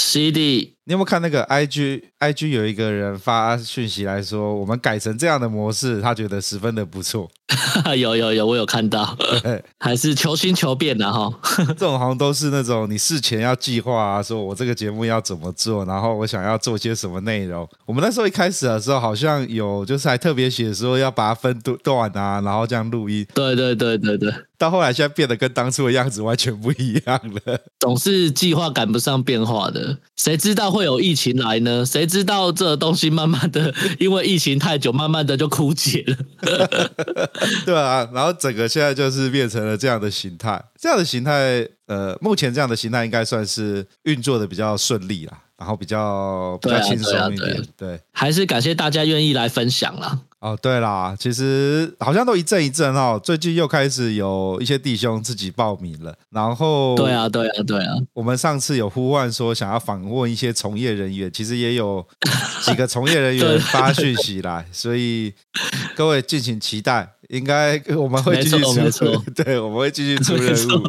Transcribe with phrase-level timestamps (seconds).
[0.00, 7.30] CD，你有没有看那个 IG？IG 有一个人发讯息来说，我们改成这样的模式，他觉得十分的不错。
[7.98, 9.16] 有有有，我有看到，
[9.78, 11.30] 还是求新求变的哈。
[11.68, 17.68] 这种好像都是那种你事前要计划啊，说我这个节目要怎么做，然后我想要做些什么内容。
[17.84, 23.26] 我们那时候一开始的时候，好像有就是还特别写说要把它分段啊，然后这样录音。
[23.34, 24.32] 对对对对对。
[24.60, 27.58] 到后来现在变得跟当初的样子完全不一样了。
[27.78, 31.82] 总是计划赶不上变化的，谁知道会有疫情来呢？
[31.86, 36.16] 谁知道这东西慢慢的因为疫情太久，慢慢的就枯竭了。
[37.64, 47.48] 对啊，然后整个现在就是变成了这样的形态，这样的形态，呃，目前这样的形态应该算是运作的比较顺利啦，然后比较比较轻松一点。
[47.48, 50.20] 对，啊对，啊对，啊对，还是感谢大家愿意来分享啦。
[50.40, 62.02] 哦，对啦，其实好像都一阵一阵哦，最近又开始有一些弟兄自己报名了，然后对啊，对啊，对啊，我们上次有呼唤说想要访问一些从业人员，其实也有
[62.62, 65.34] 几个从业人员 发讯息来，所以
[65.94, 70.82] 各位敬请期待，应该我们会继续出， 对，我们会继续出任务。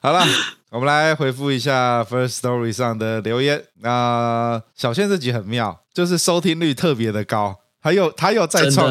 [0.00, 0.24] 好了，
[0.70, 3.60] 我们来回复一下 First Story 上的留言。
[3.80, 7.56] 那、呃、小倩这集很妙，就是收听率特别的高。
[7.80, 8.88] 还有，他又再创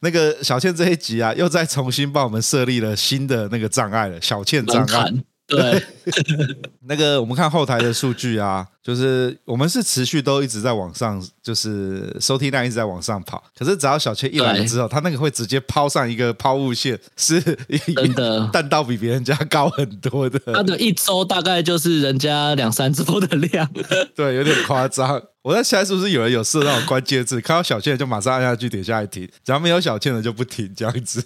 [0.00, 5.12] 那个小倩这一集啊，又再重新帮我们设立了新的那个障碍了，小倩障碍。
[5.48, 5.82] 对，
[6.86, 13.42] 那个我们看后台的数据啊，就是我们是持续都一直在往上，就是收听量一直在往上跑。
[13.58, 20.38] 可是只要小倩一来了之后，他那个会直接抛上一个抛物线，是真的 弹道比别人家高很多的。
[20.52, 23.66] 他的一周大概就是人家两三周的量，
[24.14, 25.18] 对，有点夸张。
[25.48, 31.24] 我在猜是不是有人有设那种关键字，看到小倩就马上按下去点下来停，只要没有小倩的就不停这样子，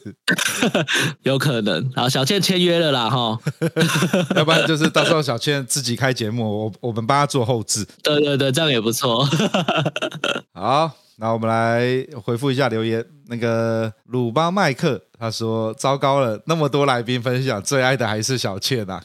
[1.25, 1.91] 有可能。
[1.97, 3.37] 好，小倩签约了啦哈，
[4.37, 7.85] 要不然就是到时候小倩自己开节目，我我们帮她做后置。
[8.01, 9.29] 对对对，这样也不错。
[10.55, 10.93] 好。
[11.23, 13.05] 那我们来回复一下留言。
[13.29, 19.01] 那个鲁邦麦克他说：“糟糕了，那么多来宾分享，最爱的还是小倩啊！”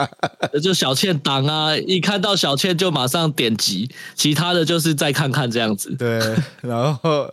[0.62, 5.96] 就小倩党啊，一看到小倩就马上点击，其他的就是再看看这样子。
[5.96, 7.32] 对，然后。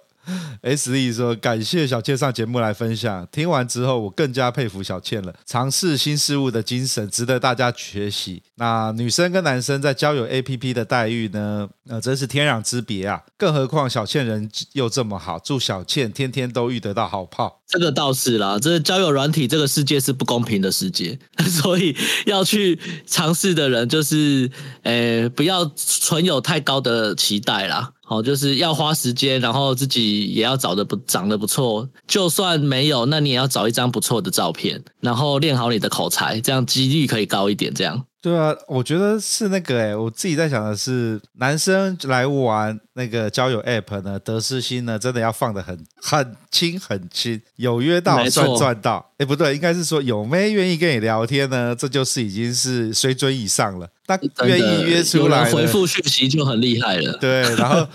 [0.61, 5.33] S E 说：“感谢小倩上节目来分享，听完之后我更加佩服小倩了。
[5.45, 8.41] 尝试新事物的精神值得大家学习。
[8.55, 11.69] 那女生跟男生在交友 A P P 的待遇呢？
[11.87, 13.21] 呃、真是天壤之别啊！
[13.37, 17.61] 更何况小倩人又这么好，祝小倩天天都遇得到好炮。
[17.67, 24.49] 这个倒是啦，这交友软体这个世界是不公平的世界， 所以要去尝试的人就是，
[24.83, 37.73] 诶，不要存有太高的期待啦。”好，就是要花时间，然后自己也要找的不长得不错，就算没有，那你也要找一张不错的照片，然后练好你的口才，这样几率可以高一点。
[37.73, 38.05] 这样。
[38.21, 49.11] 对啊，我觉得是那个诶，我自己在想的是，男生来玩那个交友 App 呢，得失心呢，真的要放得很很轻很轻，有约到算赚到。
[49.17, 53.87] 哎，不对，应该是说有妹愿意跟你聊天呢，这就是已经是水准以上了。
[54.07, 57.17] 那愿意约出来，回复讯息就很厉害了。
[57.17, 57.85] 对，然后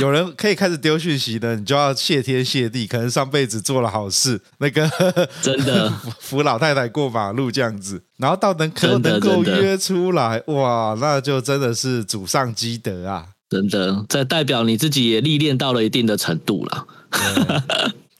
[0.00, 4.90] 有人可以开始丢讯息的，你就要谢天谢地，可能上辈子做了好事，那个
[5.40, 13.28] 真的扶老太太过马路这样子，然后到能可能够约出来，哇，那就真的是祖上积德啊！
[13.50, 16.86] 真的，这代表你自己也历练到了一定的程度了。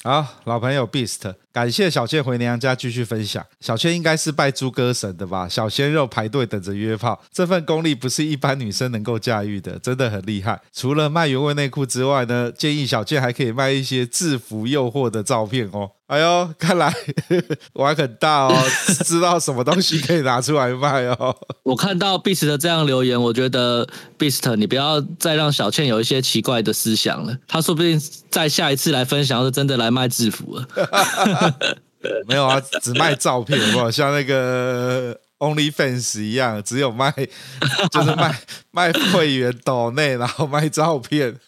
[0.03, 3.45] 好，老朋友 Beast 感谢小倩回娘家继续分享。
[3.61, 5.49] 小倩应该是拜猪哥神的吧？
[5.49, 10.61] 小鲜肉排队等着约炮，这份功力不是一般女生能够驾驭的，真的很厉害。
[10.73, 15.91] 除了卖原味内裤之外呢，建议小倩还可以卖一些制服诱惑的照片哦。
[16.07, 16.93] 哎呦，看来
[17.75, 18.53] 玩很大哦，
[19.05, 21.37] 知道什么东西可以拿出来卖哦。
[21.63, 23.87] 我看到 Beast 的这样留言，我觉得
[24.19, 27.37] Beast 你不要再让小倩有一些奇怪的思想了。
[27.47, 30.67] 他说不定在下一次来分享是真的来卖制服了。
[32.29, 37.13] 没有啊，只卖照片，好不好像那个 OnlyFans 一样，只有卖
[37.93, 38.35] 就是卖
[38.71, 41.39] 卖会员岛内，然后卖照片。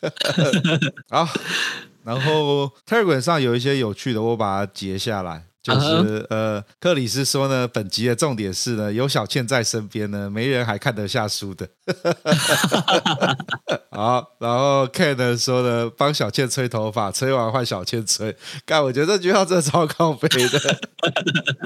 [1.09, 1.29] 好。
[2.05, 5.45] 然后 Telegram 上有一些有趣的，我把它截下来。
[5.63, 6.27] 就是、uh.
[6.29, 11.69] 呃，克里斯说呢，本集的重点是呢，有小倩在身边呢，没人还看得下书的。
[13.93, 18.37] 好，然后 Ken 呢说呢，帮小倩吹头发，吹完换小倩吹。
[18.67, 20.81] 干，我觉得这句话真的超靠北的。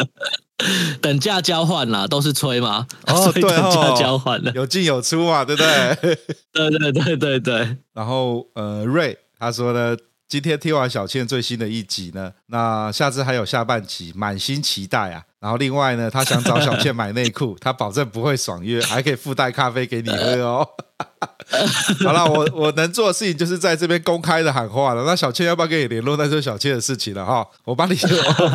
[1.01, 2.87] 等价交换啦，都是吹嘛。
[3.07, 6.19] 哦， 对哦，等价交换了，有进有出嘛，对不对？
[6.53, 7.79] 对对对对对。
[7.95, 9.97] 然后呃，瑞他说呢。
[10.29, 15.23] 今天听完小倩最新的一集呢，那下次还有下半集，满心期待啊！
[15.39, 20.69] 然后另外呢，他想找小倩买内裤，他保证不会爽约，还可以附带咖啡给你喝哦。
[22.05, 25.05] 好了，我我能做的事情就是在这边公开的喊话了。
[25.05, 26.17] 那小倩要不要跟你联络？
[26.17, 27.47] 那就小倩的事情了哈。
[27.65, 27.97] 我帮你，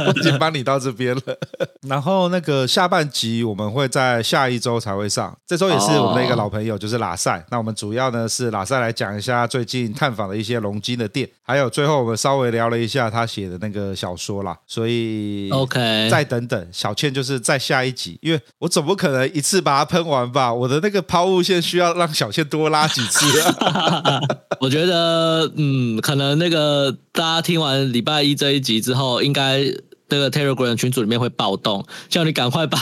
[0.07, 1.21] 我已经帮你到这边了。
[1.87, 5.35] 然后那个下半集我们会在下一周才会上。
[5.47, 7.43] 这周也是我们的一个老朋友，就是拉塞。
[7.49, 14.57] 那我们主要呢是拉塞来讲一下最近探访的一些龙金的店，还有最后我们稍微聊了一下他写的那个小说啦。
[14.67, 20.53] 所以 OK，再等等，小倩就是在下一集，因为我总不可能一次把它喷完吧？
[20.53, 22.87] 我的那个抛物线需要让小倩多拉。
[22.91, 24.19] 几次啊？
[24.59, 29.63] 我觉得，嗯，可能那个大家听完礼拜一这一集之后，应该
[30.09, 32.77] 那个 Telegram 群组里面会暴动，叫你赶快把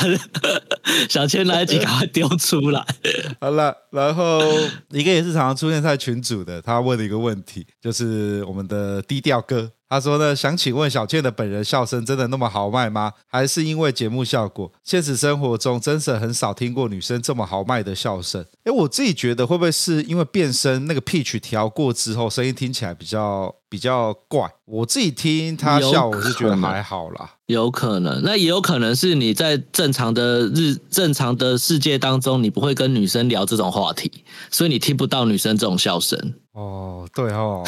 [1.10, 2.84] 小千那一集赶快丢出来。
[3.40, 4.42] 好了，然后
[4.90, 9.72] 一个也是常常出现在群组的，他问了一个问题，就是我们的低调哥。
[9.90, 13.12] 他说呢，想请问小倩的本人笑声真的那么豪迈吗？
[13.28, 14.72] 还是因为节目效果？
[14.84, 18.46] 现实生活中真是很少听过女生这么豪迈的笑声。
[18.66, 24.48] 诶，我自己觉得会不会是因为变声那个 pitch 调过之后，声音听起来比较比较怪？
[24.66, 27.32] 我自己听他笑，我是觉得还好啦。
[27.48, 36.36] 有可能，那也有可能是你在正常的日正常的世界当中，你不会跟女生聊这种话题，所以你听不到女生这种笑声。
[36.60, 37.64] 哦，对哦，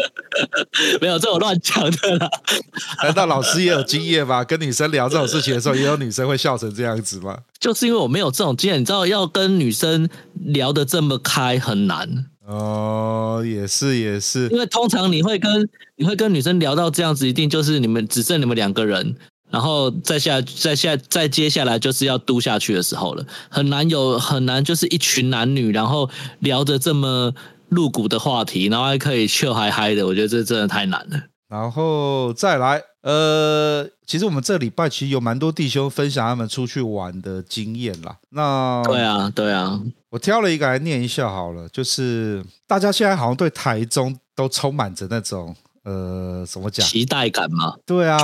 [1.00, 2.28] 没有这种乱讲的啦。
[3.02, 4.44] 难道老师也有经验吗？
[4.44, 7.38] 跟女生聊这种事情的时候，也有女生会笑成这样子吗？
[7.58, 12.26] 就是因为我没有这种经验，你知道，要跟女生聊得这么开很难。
[12.46, 15.66] 哦，也是也是，因为通常你会跟
[15.96, 19.16] 你会跟女生聊到这样子，一定就是你们只剩你们两个人，
[19.50, 26.10] 然后再下再下再接下来就是要嘟下去的时候了，很难有很难就是一群男女，然后
[26.40, 27.32] 聊着这么。
[27.68, 31.20] 露骨的话题，然后还可以笑嗨嗨的，我觉得这真的太难了。
[31.48, 38.16] 然后再来，呃，其实我们这礼拜其实有蛮多弟兄分享他们出去玩的经验啦。
[38.30, 39.80] 那对啊，对啊，
[40.10, 45.54] 我挑了一个来念一下好了，就是大家现在好像对台中都充满着那种。
[45.84, 46.84] 呃，怎么讲？
[46.84, 47.76] 期待感吗？
[47.86, 48.18] 对啊，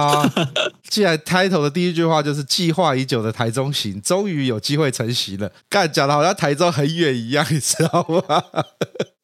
[0.91, 5.49] 既然 title 的第一句话就是计划已久的台中行，终于有机会成行了。
[5.69, 8.43] 干讲的好像台中很远一样，你知道吗？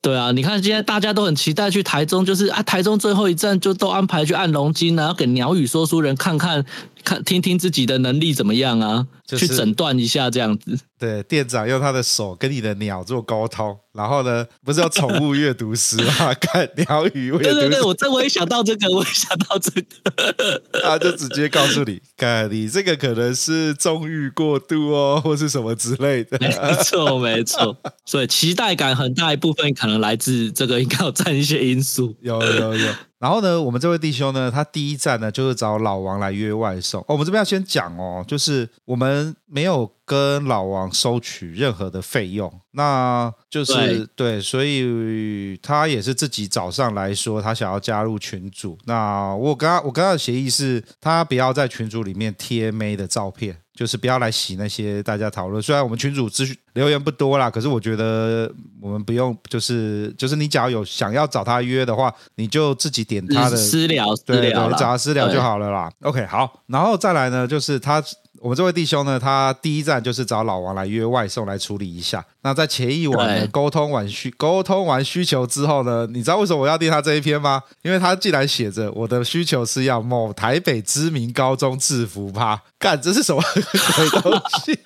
[0.00, 6.64] 对啊，你看现在大家都很期待去台中，就是啊，台中最后一站就都安排去按龙筋，然后给鸟语说书人看看。
[7.04, 9.06] 看，听听自己的能力怎么样啊？
[9.26, 10.78] 就是、去诊断一下这样子。
[10.98, 16.32] 对，店长用他的手跟你的鸟做沟通，然后呢，不是有宠物阅读师吗？
[16.40, 17.38] 看鸟语阅读。
[17.38, 20.62] 对对对，我这我也想到这个，我也想到这个。
[20.82, 26.38] 他就直接告诉你，看你这个可能是纵欲过度哦，或是什么之类的。
[26.40, 26.50] 没
[26.82, 32.16] 错没错，所以期待感很大一部分可能来自这个，应该有占一些因素。
[32.22, 32.88] 有 有有。
[33.18, 37.00] 然后呢，我们这位弟兄呢，他第一站呢就是找老王来约外送。
[37.02, 48.78] 哦，我们这边要先讲哦，就是我们没有跟老王收取任何的费用，那就是对，对，所以他也是自己早上来说，他想要加入群组。
[48.84, 53.56] 那我跟他，我跟他的协议是，他不要在群组里面贴妹的照片。
[53.78, 55.62] 就是不要来洗那些大家讨论。
[55.62, 65.88] 虽然我们群主资讯留言不多啦，可是我觉得我们不用，就是就是你只要有想要找他约的话，你就自己点他的私聊，对对，找他私聊就好了啦。
[66.00, 68.02] OK，好，然后再来呢，就是他
[68.40, 72.24] 我们这位弟兄呢，他第一站就是找老王来约外送来处理一下。
[72.42, 77.62] 那在前一晚呢，沟通完需沟通完需求之后呢，你知道为什么我要订他这一篇吗？
[77.82, 84.32] 因为他既然写着我的需求是要某台北知名高中制服趴，干，这是什么鬼东
[84.64, 84.78] 西？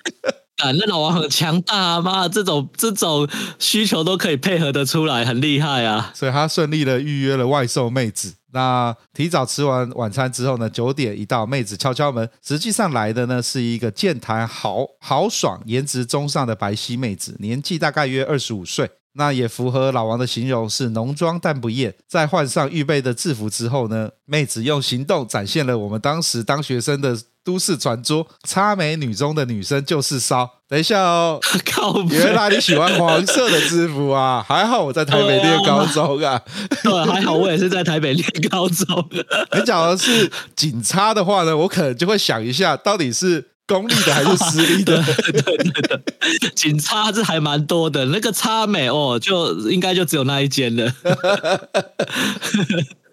[0.57, 2.01] 啊，那老王很强大啊！
[2.01, 6.11] 妈，这种这种需求都可以配合的出来，很厉害啊！
[6.13, 8.35] 所以他顺利的预约了外送妹子。
[8.53, 18.91] 那提早吃完晚餐之后呢，九点一到，妹子敲敲门，实际上来的呢是一个健谈豪豪爽、颜值中上的白皙妹子，年纪大概约二十五岁。
[19.15, 21.93] 那也符合老王的形容，是浓妆但不艳。
[22.07, 30.49] 在换上预备的制服之后呢，妹子用行动展现了我们当时当学生的都市传说：差美女中的女生就是骚。
[30.67, 34.43] 等一下哦，靠 原来你喜欢黄色的制服啊？
[34.47, 36.41] 还好我在台北念高中啊。
[36.81, 39.07] 对，还好我也是在台北念高中。
[39.53, 43.52] 你讲的是警察的话呢，我可能就会想一下，到底是。
[43.73, 45.03] 公立的还是私立的？
[45.03, 48.05] 对 对对，警察是还蛮多的。
[48.05, 50.93] 那个差美哦，就应该就只有那一间了。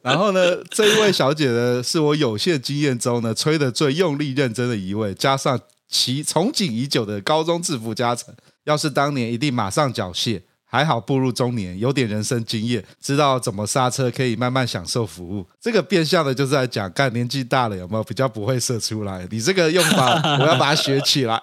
[0.02, 10.42] 然后呢，这一位小姐呢，是我有限经验中呢吹的最用力认真的一位，加上其从警已久的高中制服加成，要是当年一定马上缴械。
[10.70, 15.44] 还好步入中年，有点人生经验，知道怎么刹车，可以慢慢享受服务。
[15.60, 19.26] 这个变相的就是在讲，干年纪大了有没有比较不会射出来？
[19.30, 21.40] 你这个用法，我要把它学起来。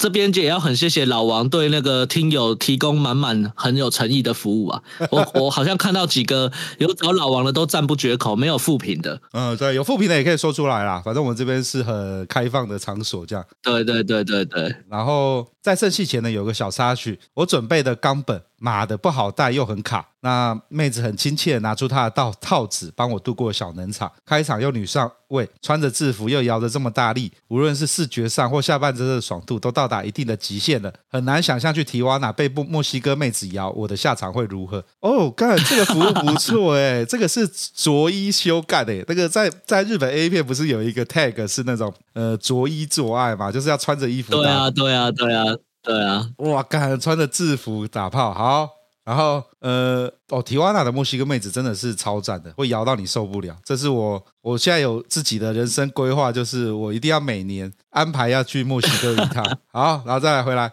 [0.00, 4.82] 这边也要很谢谢老王对那个听友提供满满很有诚意的服务啊！
[5.10, 9.20] 我 我好像看到几个有找老王的都赞不绝口，没有负评的。
[9.32, 11.02] 嗯，对，有负评的也可以说出来啦。
[11.04, 13.44] 反正我们这边是很开放的场所，这样。
[13.62, 14.74] 对对对对对。
[14.88, 18.40] 然后在圣戏前呢，有个小插曲，我准备的冈本。
[18.60, 24.12] 妈的不好带又很卡，那妹子很亲切拿出她的套套子帮我度过小冷场。
[24.26, 30.92] 开场又女上位，穿着制服又摇得这么大力，无论是视觉上或下半身的爽度都到达一定的极限了。
[31.08, 34.84] 很难想象去提瓦纳被墨西哥妹子摇，我的下场会如何？
[35.00, 44.32] 哦，干这个服务不错哎，这个是着衣修改的，那个在在日本 A 片不是有一个 tag 是那种呃着衣做爱嘛，就是要穿着衣服。
[44.32, 45.44] 对啊，对啊，对啊。
[45.82, 48.68] 对啊，哇，干穿着制服打炮，好，
[49.04, 53.56] 然后呃，哦，提瓦纳的墨西哥妹子真的是超赞的，会摇到你受不了。
[53.64, 59.44] 这是我，我现在有自己的人生规划，就是我一定要每年安排要去墨西哥一趟。
[59.72, 60.70] 好，然后再来回来，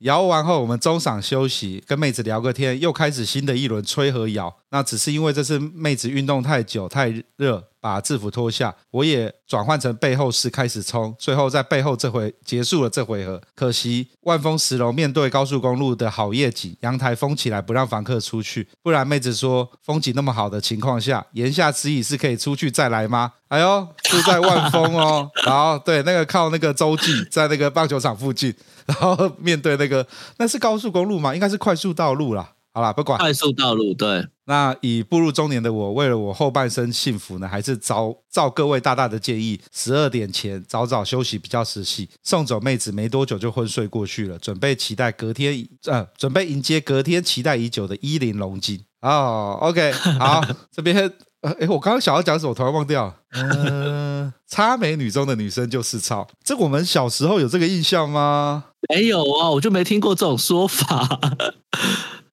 [0.00, 4.54] 摇完后我们中场休息，跟妹子聊个天，又开始新的一轮吹和摇。
[4.70, 7.64] 那只是因为这次妹子运动太久太热。
[7.84, 13.38] 把制服脱下，我也转换成背后式开始冲，最后在背后这回结束了这回合。
[13.54, 23.32] 可惜万丰十楼面对高速公路的好夜景，阳台封起来不让房客出去，不然妹子说风景那么好的情况下，言下之意是可以出去再来吗？
[23.48, 28.54] 哎呦，住在万丰哦，然后对那个靠那个洲际，在那个棒球场附近，
[28.86, 30.06] 然后面对那个
[30.38, 31.34] 那是高速公路吗？
[31.34, 32.52] 应该是快速道路啦。
[32.74, 34.26] 好啦，不管快速道路对。
[34.46, 42.08] 那已步入中年的我，为了我后半生幸福呢，还是照照各位大大的建议，十二点前早早休息比较实际。
[42.22, 48.84] 送走妹子没多久就昏睡过去了，准备期待隔天，呃，准备迎接隔天期待已久的一零龙金。
[49.00, 53.14] 哦，OK， 好，这边，哎，我刚刚想要讲什么，我突然忘掉了。
[53.30, 58.64] 嗯、 呃，差美女中的女生就是骚，这我们小时候有这个印象吗？
[58.94, 61.20] 没有啊，我就没听过这种说法。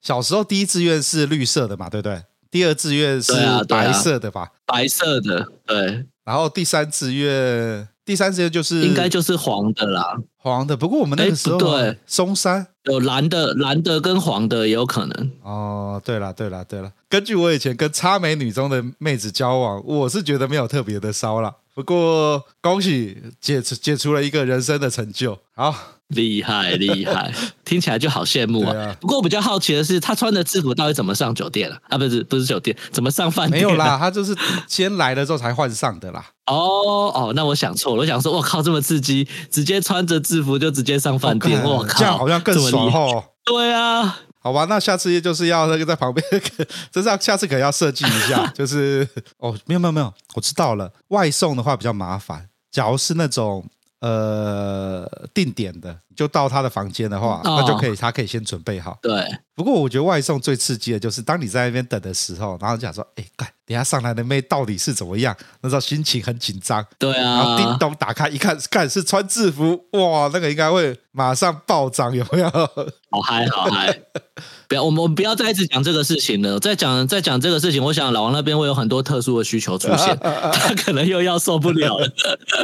[0.02, 2.24] 小时候第一志愿是绿色的嘛，对不对？
[2.50, 3.34] 第二志愿是
[3.70, 4.42] 白色的吧？
[4.42, 6.06] 啊啊、白色的，对。
[6.26, 10.76] 然后第三志愿，第三志愿就是应该就是黄的啦，黄的。
[10.76, 15.32] 不过我们那个时候，对，松山有蓝的，蓝的跟黄的也有可能。
[15.44, 16.92] 哦，对了，对了，对了。
[17.10, 21.56] 根据我以前跟差美女中的妹子交往，我是觉得没有特别的骚了。
[21.74, 25.76] 不过恭喜解除解除了一个人生的成就，好。
[26.12, 28.76] 厉害厉害， 听起来就好羡慕啊！
[28.78, 31.78] 啊不过我比较好奇的是，他穿的制服到底怎么上酒店了？
[31.88, 33.64] 啊，不是不是酒店，怎么上饭店？
[33.64, 34.36] 没有啦，他就是
[34.68, 36.26] 先来了之后才换上的啦。
[36.48, 43.24] 哦哦，那我想错了，我想说，我靠，这么刺激，直接穿着制服就直接上饭店，我、哦、靠，这样好像更爽哦。
[43.46, 46.26] 对啊，好吧，那下次就是要那个在旁边，
[46.92, 49.08] 这是要下次可能要设计一下， 就是
[49.38, 53.64] 哦，没有没有没有，我知道了，外送的话比较麻烦，假如是那种。
[54.04, 58.98] 呃定点的，就到他的房间的话，哦、那就可以，他可以先准备好。
[59.02, 59.26] 对。
[59.54, 65.36] 不过我觉得外送最刺激的就是当你在那边等的时候，然后讲说，哎，干，等下上来的妹到底是怎么样？
[65.62, 66.84] 那时候心情很紧张。
[66.98, 67.24] 对啊。
[67.24, 72.50] 然后叮咚打开一看，看是穿制服，哇，那个应该会马上暴涨，有没有？
[72.50, 74.00] 好嗨，好嗨。
[74.68, 76.58] 不要，我们不要再一直讲这个事情了。
[76.60, 82.08] 再讲再讲这个事情，我想老王那边会有很多特殊的需求出现， 他可能又要受不了了。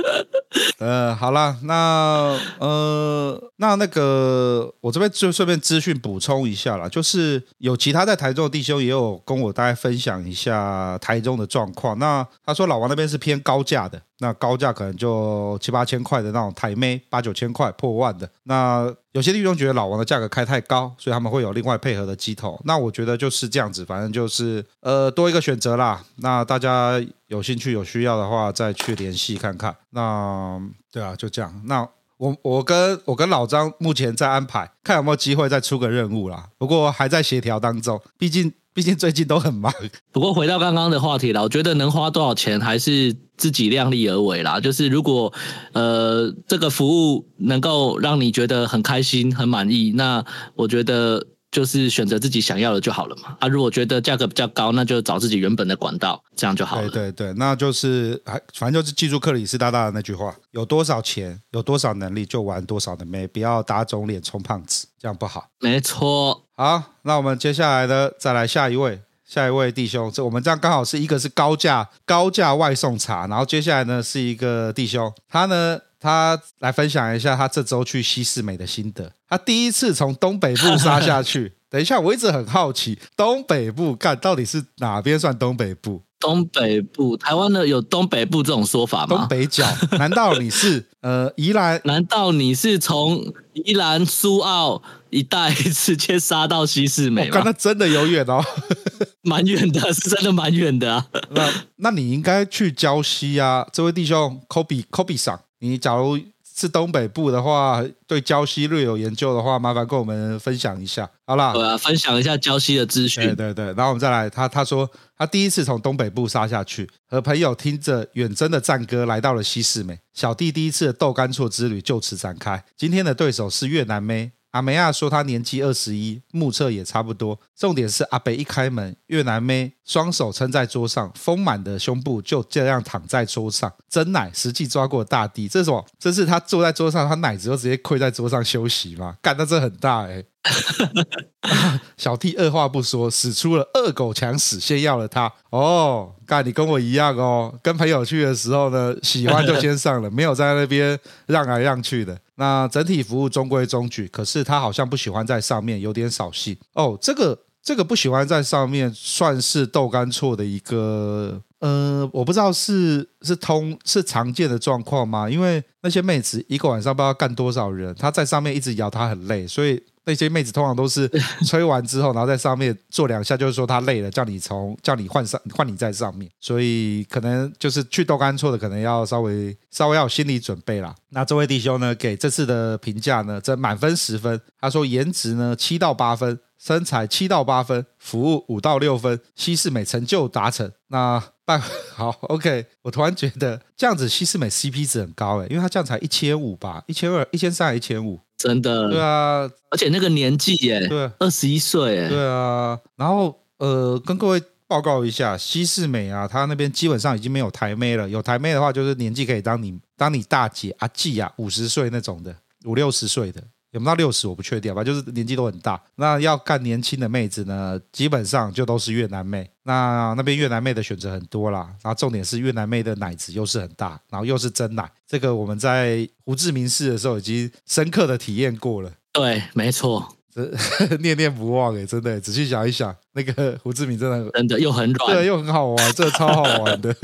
[0.80, 11.98] 呃，好了，那呃，那那个，我这边就顺便资讯补充一下啦，就是有其他在台中的弟兄也有跟我大概分享一下台中的状况。
[12.00, 14.02] 那他说老王那边是偏高价的。
[14.20, 18.28] 那高价可能就七八千块的那种台妹，八九千块破万的。
[18.46, 22.60] 那有些弟兄觉得老王的价格开太高，所以他们会有另外配合的机头。
[22.66, 26.04] 那我觉得就是这样子，反正就是呃多一个选择啦。
[26.16, 29.76] 那大家有兴趣有需要的话，再去联系看看。
[29.92, 30.60] 那
[30.92, 31.62] 对啊，就这样。
[31.66, 36.50] 那我我跟我跟老张目前在安排，看有没有机会再出个任务啦。
[36.58, 38.54] 不过还在协调当中，毕竟。
[38.78, 39.74] 毕竟最近都很忙。
[40.12, 44.60] 不过回到刚刚的话题了，我觉得能花多少钱还是自己量力而为啦。
[44.60, 45.34] 就是如果
[45.74, 51.26] 呃这个服务能够让你觉得很开心、很满意，那我觉得
[51.58, 53.36] 就是选择自己想要的就好了嘛。
[53.40, 56.88] 啊，如果觉得价格比较高，那就找自己原本的管道，这样就好了。
[56.88, 65.48] 对对对，那就是还反正就是记住克里斯大大的那句话：有多少钱，有多少能力就玩多少的妹，不要打肿脸充胖子，这样不好。
[65.60, 66.44] 没错。
[66.56, 79.12] 好，那我们接下来呢，再来下一位，下一位弟兄，这我们这样刚好是一个是高价高价外送茶，然后接下来呢是一个弟兄，他呢他来分享一下他这周去西四美的心得。
[79.28, 86.02] 他第一次从东北部杀下去， 等一下，我一直很好奇，东北部干到底是哪边算东北部？
[86.20, 89.18] 东北部，台湾的有东北部这种说法吗？
[89.18, 89.64] 东北角？
[90.00, 91.80] 难道你是 呃宜兰？
[91.84, 97.44] 难道你是从宜兰苏澳一带直接杀到西势美吗？
[97.46, 98.44] 那真的有远哦，
[99.22, 101.06] 蛮远的，是真的蛮远的啊。
[101.30, 106.20] 那那你应该去礁溪啊，这位弟兄，Kobe Kobe 桑，你假如。
[106.60, 111.54] 是东北部的话，对礁溪略有研究的话，麻烦跟我们分享一下，好啦。
[111.54, 113.24] 对啊，分享一下礁溪的资讯。
[113.24, 122.64] 对对对，然后我们再来，他他说他第一次从东北部杀下去，和朋友听着远征的战歌来到了西四美，小弟第一次的豆干错之旅就此展开。
[122.76, 124.32] 今天的对手是越南妹。
[124.52, 127.40] 阿梅亚说他年纪二十一，目测也差不多。
[127.56, 135.48] 重点是阿北一开门，越南妹双手撑在桌上，丰满的胸部就这样躺在桌上，真奶实际抓过大地。
[135.48, 135.84] 这是什么？
[135.98, 139.16] 这是他坐在桌上，他奶子就直接跪在桌上休息吗？
[139.22, 140.26] 干，那这很大哎、欸。
[141.98, 145.32] 小弟二话不说，使出了恶狗强使，先要了他。
[145.50, 152.18] 哦，干，你跟我一样哦，跟朋友去的时候呢，喜欢就先上了，没有在那边让来让去的。
[152.36, 156.56] 那整体服务中规中矩，可是他好像不喜欢在上面，有点扫兴。
[156.74, 165.30] 哦，这个这个不喜欢在上面，算是豆干错的一个，呃，我不知道是是通是常见的状况吗？
[165.30, 169.84] 因为那些妹子一个晚上不知道干多少人，她在上面一直摇，她很累，所以。
[170.10, 171.06] 那些妹子通常都是
[171.46, 180.96] 吹完之后，然后在上面坐两下，就是说她累了，叫你从叫你换上换你在上面，所以可能就是去豆干错的，可能要稍微稍微要有心理准备啦。
[181.10, 190.72] 那这位弟兄呢，给这次的评价呢，这满分十分，他说颜值呢七到八分，身材七到八分，服务五到六分，西式美成就达成。
[190.88, 191.62] 那办
[191.94, 198.20] 好， OK，我突然觉得这样子西式美 CP 值很高诶，因为他这样才一千五吧，一千二、一千三、一千五。
[198.38, 202.80] 真的，对啊，而且那个年纪耶，对，二十一岁耶，对啊。
[202.96, 208.08] 然后呃，跟各位报告一下，西式美啊，他那边基本上已经没有台妹了。
[208.08, 213.42] 有台妹的话，就是年纪可以当你当你大姐阿季啊，五十岁那种的，五六十岁的。
[213.78, 215.80] 有没有到六十我不确定吧，就是年纪都很大。
[215.96, 219.48] 那要干年轻的妹子呢，基本上就都是越南妹。
[219.64, 224.90] 那那边越南妹的选择很多啦，然后重点是越南妹的奶子又是很大，然后又是真奶。
[225.06, 228.92] 这个我们在胡志明市的时候已经深刻的体验过了。
[229.12, 230.50] 对，没错，这
[230.98, 232.20] 念念不忘诶，真的。
[232.20, 236.96] 仔细想一想，那个胡志明真的真的又很软，对，又很好玩，这超好玩的。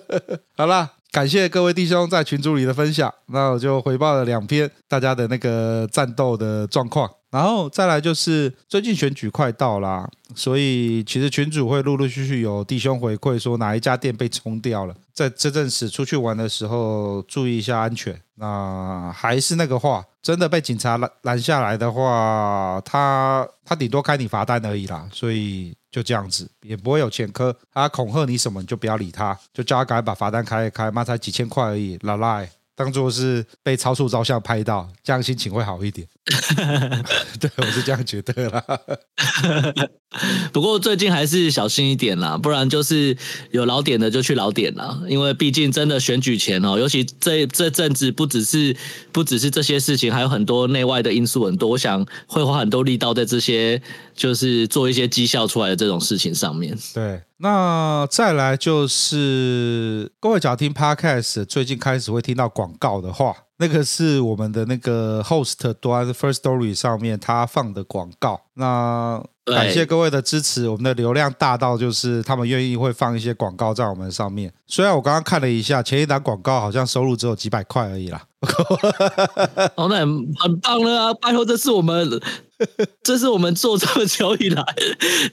[0.54, 0.90] 好啦。
[1.18, 18.18] 感谢各位弟兄在群组里的分享，那我就回报了两篇大家的那个战斗的状况，然后再来就是最近选举快到啦，所以其实群主会陆陆续续有弟兄回馈说哪一家店被冲掉了，在这阵子出去玩的时候注意一下安全。
[18.36, 25.74] 那还是那个话，真的被警察拦拦下来的话，他他顶多开你罚单而已啦，所以。
[25.90, 27.56] 就这样子，也不会有前科。
[27.72, 30.90] 他恐吓你什么，你就不要理他，就叫他赶快把罚单开一开。
[30.90, 36.06] 妈才几千块而已，老赖，当做是被超速照相拍到，这样心情会好一点。
[37.40, 38.62] 对，我是这样觉得啦。
[40.52, 43.16] 不过最近还是小心一点啦，不然就是
[43.50, 45.00] 有老点的就去老点啦。
[45.08, 48.76] 因为毕竟真的选举前哦，尤其这这阵子不只是
[49.12, 53.80] 不只是这些事情，还有很多内外的因素很多，我想会花很多力道在这些
[54.14, 56.76] 就是做一些绩效出来的这种事情上面。
[56.94, 63.34] 对，那再来就是各位只要听 Podcast，最近开始会听到广告的话。
[63.58, 74.52] 那个是我们的那个 host 端 first story 上面他放的广告，那感谢各位的支持，我们的流量大到就是他们愿意会放一些广告在我们上面。
[74.66, 78.22] 虽然我刚刚看了一下，前一档广告好像收入只有几百块而已啦。
[79.74, 81.14] 哦，那很棒了啊！
[81.14, 82.20] 拜托，这是我们。
[83.02, 84.64] 这是我们做这么久以来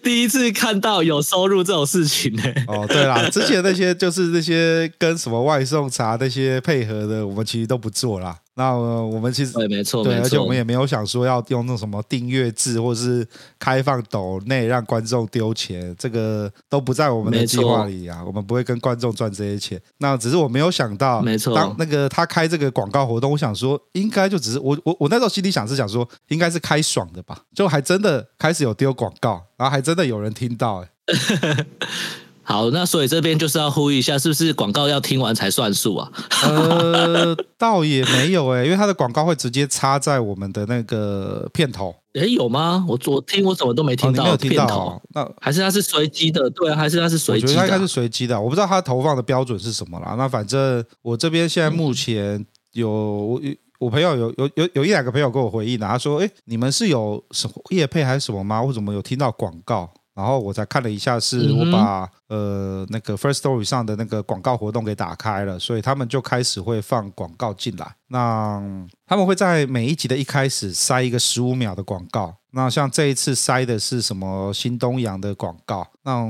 [0.03, 2.43] 第一次看到有收入这种事情呢。
[2.67, 8.37] 哦，对啦， 之前那些就是那些跟什么外送茶那些配合的，我们其实都不做啦。
[8.57, 13.27] 那我们其实对，没错，对，而且我们也没有想说要用那种什么订阅制，或是
[13.59, 18.23] 开放抖内让观众丢钱，这个都不在我们的计划里啊。
[18.25, 19.81] 我们不会跟观众赚这些钱。
[19.97, 31.65] 那只是我没有想到，没错，当那个他开这个广告活动，我想说应该就只是我我我那时候心里想是想说应该是开爽的吧，就还真的开始有丢广告，然后还真的有人听到，欸，哎。
[32.45, 36.11] 好，那所以这边就是要呼吁一下，是不是广告要听完才算数啊？
[36.43, 41.95] 呃，倒也没有哎、欸， 因为它的广告会直接插在我们的那个片头。
[42.13, 42.85] 哎，有吗？
[42.87, 45.01] 我昨听我怎么都没听到，哦、没有听到片头。
[45.15, 46.49] 那还是它是随机的？
[46.51, 47.51] 对啊，还是它是随机的？
[47.51, 50.15] 我觉得他应该是随机的，我不知道它投放的标准是什么啦。
[50.17, 53.41] 那反正我这边现在目前有我
[53.79, 58.61] 我朋友有有有有一两个朋友跟我回应，他说：“哎，你们是有什么业配还是什么吗？
[58.61, 67.93] 为什么有听到广告？”然后我才看了一下，是我把、嗯、呃那个 First Story 上的那个广告活动给打开了，所以他们就开始会放广告进来。
[68.07, 68.63] 那
[69.05, 72.33] 他们会在每一集的一开始塞一个十五秒的广告。
[72.51, 75.85] 那像这一次塞的是什么新东阳的广告？
[76.03, 76.25] 那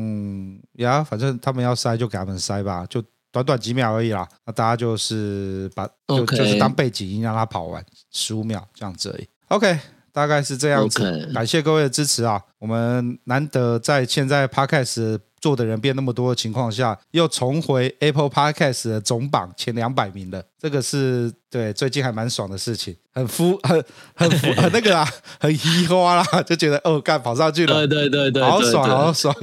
[0.84, 4.28] 呀，反正他们要塞就给他们塞吧，就短短几秒而已啦。
[4.48, 9.28] 那大家就是把就就是当背景音让它跑完十五秒这样子而已。
[9.50, 9.80] OK。
[10.16, 11.34] 大概是这样子，Okay.
[11.34, 12.42] 感谢各位的支持啊！
[12.58, 23.84] 我们难得在现在 Podcast 做的人变那么多的情况下，又重回 Apple Podcast 的总榜前两百名了，这个是对最近还蛮爽的事情，很浮很
[24.16, 25.08] 很浮很那个啊，
[25.40, 29.36] 很嘻花啦，就觉得哦，干跑上去了，对对对对，好爽好 爽。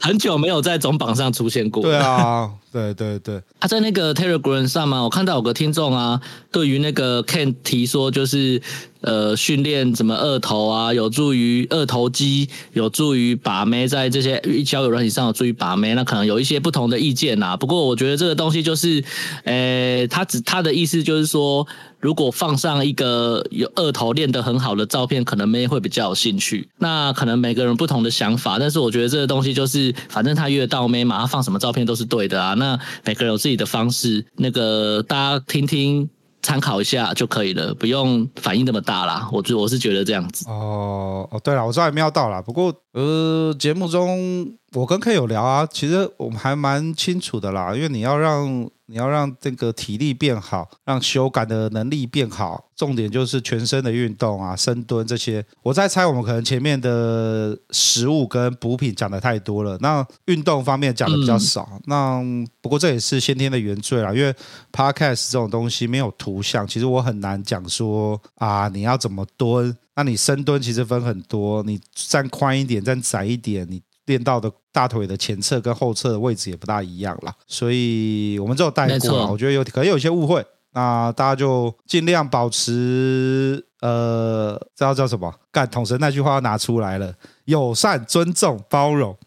[0.00, 1.82] 很久没有在总榜上出现过。
[1.82, 3.42] 对啊，对对对。
[3.58, 6.20] 他、 啊、在那个 Telegram 上嘛，我看到有个听众啊，
[6.52, 8.60] 对于那个 Ken 提说，就是
[9.00, 15.94] 呃训练什么二头啊，有助于二头肌，有助于把妹，在这些交友软体上有助于把妹。
[15.94, 17.56] 那可能有一些不同的意见呐、啊。
[17.56, 19.04] 不过我觉得这个东西就是，是
[19.44, 21.66] 呃，他只他的意思就是说。
[22.02, 26.66] 如果放上一个有二头练得很好的照片，可能妹会比较有兴趣。
[26.78, 32.54] 那可能每个人不同的想法，但是我觉得这个东西就是，反正他约到妹嘛，他放什么照片都是对的啊。
[32.54, 36.08] 那每个人有自己的方式，那个大家听听
[36.42, 39.28] 参考一下就可以了，不用反应那么大啦。
[39.32, 40.44] 我觉我是觉得这样子。
[40.48, 42.42] 哦哦，对了，我知道还没有到了。
[42.42, 48.68] 不过呃，节目中我跟 K 有聊啊，其实我们还蛮清楚的啦，因为你要让。
[48.90, 55.44] 你要让这个体力变好，让修改的能力变好，重点就是全身的运动啊，深蹲这些。
[55.62, 61.68] 我在猜，我们可能前面的食物跟补品讲的太多了，那运动方面讲的比较少。
[61.72, 62.20] 嗯、那
[62.60, 64.34] 不过这也是先天的原罪啦，因为
[64.72, 69.76] Podcast 这种东西没有图像，其实我很难讲说啊，你要怎么蹲？
[69.94, 73.80] 那你深蹲其实分很多，你站宽一点，站窄一点，你。
[74.06, 85.34] 练到的大腿的前侧跟后侧的位置也不大一样啦，所以我们只有带过，我觉得有可能有一些误会，那大家就尽量保持呃，知道叫什么？
[85.50, 87.14] 干统神那句话要拿出来了：
[87.46, 89.16] 友善、尊重、包容。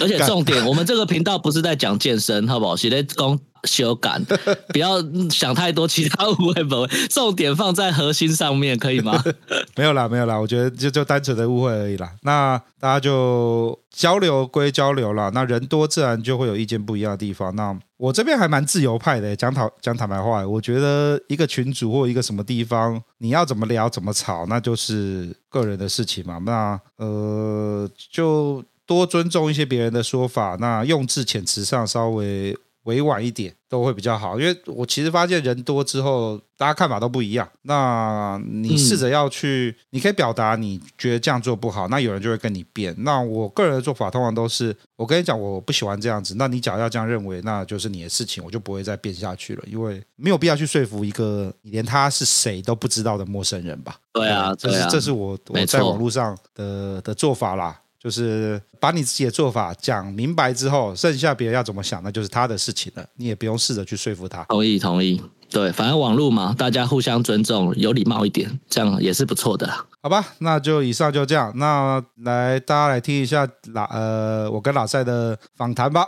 [0.00, 2.76] 而且重点，我们这个频道不是在讲健身，好不好？
[2.76, 3.38] 是在讲。
[3.64, 4.20] 修改，
[4.68, 9.24] 不要想太多，其他误会不会，重点放在核心上面，可以吗？
[9.74, 12.12] 没有啦，没有啦，我觉得就就单纯的误会而已啦。
[12.24, 17.56] 那大家就交流归交流啦，那人多自然就会有意见不一样的地方。
[17.56, 26.36] 那我这边还蛮自由派的，讲坦讲坦白话，我觉得一个群组或一个什么地方，你要怎么聊怎么吵，那就是个人的事情嘛。
[26.44, 32.56] 那呃，就多尊重一些别人的说法，那用字遣词上稍微。
[32.84, 34.38] 委婉一点都会比较好。
[34.38, 37.48] 因为我其实发现人多之后，大家看法都不一样。
[37.62, 42.94] 那你试着要去，嗯、你可以表达你觉得这样做不好，那有人就会跟你辩。
[42.98, 53.96] 那我个人的做法通常都是，我跟你讲我不喜欢这样子，那你假如要这样认为，那就是你的事情，我就不会再辩下去了，因为没有必要去说服一个你连他是谁都不知道的陌生人吧。
[54.12, 57.80] 对啊，这是这是我我在网络上的的做法啦。
[58.04, 63.04] 就是把你自己的做法讲明白之后，剩下别人要怎么想，那就是他的事情了。
[63.16, 64.44] 你也不用试着去说服他。
[64.44, 65.22] 同意，同意。
[65.48, 69.86] 对，反正网络嘛，大家互相尊重，有礼貌一点，这样也是不错的啦。
[70.02, 71.50] 好吧，那就以上就这样。
[71.56, 76.06] 那来，大家来听一下老呃，我跟老赛的访谈吧。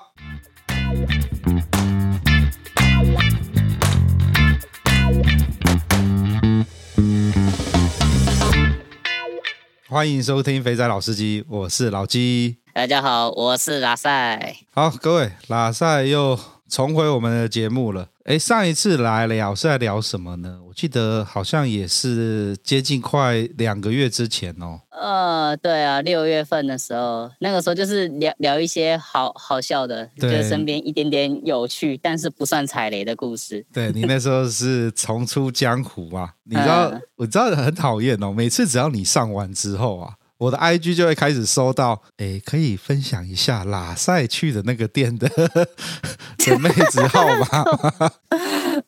[9.89, 12.57] 欢迎收听《肥仔老司机》，我是老鸡。
[12.73, 14.57] 大家好，我是拉塞。
[14.73, 16.37] 好，各位，拉塞又
[16.69, 18.09] 重回我们的节目了。
[18.25, 20.59] 哎，上一次来聊是在聊什么呢？
[20.67, 24.81] 我记得好像也是接近快两个月之前哦。
[24.91, 33.65] 呃，对啊，六月份的时候，那个时候就是聊聊一些好好笑的，就是身边一点点有趣，但是不算踩雷的故事。
[33.73, 38.33] 对，你那时候是重出江湖啊，你知道， 嗯、我知道很讨厌哦。
[38.33, 40.15] 每次只要你上完之后啊。
[40.39, 45.29] 我的 IG 就会开始收到，诶，可以分享一下拉塞去的那个店的
[46.45, 48.11] 的妹子号码吗？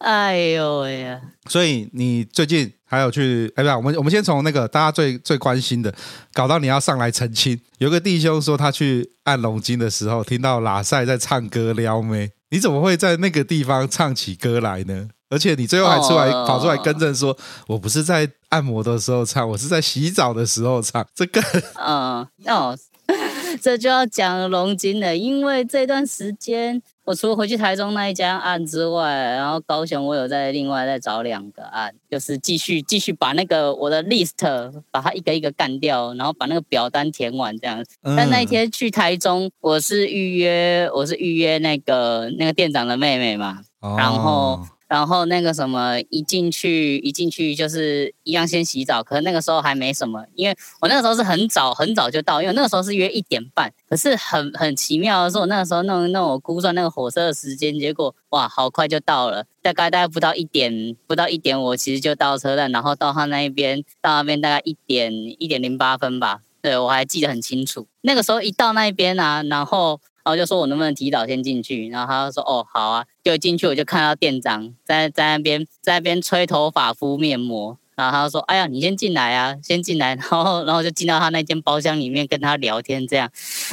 [0.01, 1.21] 哎呦喂呀！
[1.49, 3.51] 所以你最近还有去？
[3.57, 5.93] 哎，不，我们我们先从那个大家最最关心的，
[6.35, 7.59] 搞到你要上来澄清。
[7.79, 15.09] 有个弟兄说他去按龙筋的时候，听到拉塞在唱歌撩妹，你怎么会在那个地方唱起歌来呢？
[15.31, 21.07] 而且你最后还出来、oh, 跑出来更正说，我不是在按摩的时候唱，我是在洗澡的时候唱。
[21.15, 21.41] 这个，
[21.75, 22.77] 嗯，哦，
[23.61, 37.85] 这就要讲龙筋了，因为这段时间我除了回去台中那一家案之外，然后高雄我有在另外再找两个案，就是继续继续把那个我的 list 把它一个一个干掉，然后把那个表单填完这样。
[38.03, 44.67] 嗯、但那一天去台中，我是预约我是预约那个那个店长的妹妹嘛，哦、然后。
[44.88, 53.70] 然后那个什么，一进去一进去就是一样先洗澡，可是那个时候还没什么，因为我那个时候是很早很早就到，因为那个时候是约一点半。
[53.87, 67.87] 可是很很奇妙的是，我那个时候弄弄我估算那个火车的时间，结果哇，好快就到了，大概大概不到一点，不到一点我其实就到车站，然后到他那一边，到那边大概一点一点零八分吧，对，我还记得很清楚。
[68.01, 70.01] 那个时候一到那边啊，然后。
[70.29, 83.31] 然后就说我能不能提早先进去，然后他就说哦好啊，就进去我就看到店长在在那边在那边吹头发敷面膜，然后他就说哎呀你先进来啊，先进来，然后然后就进到他那间包厢里面跟他聊天这样，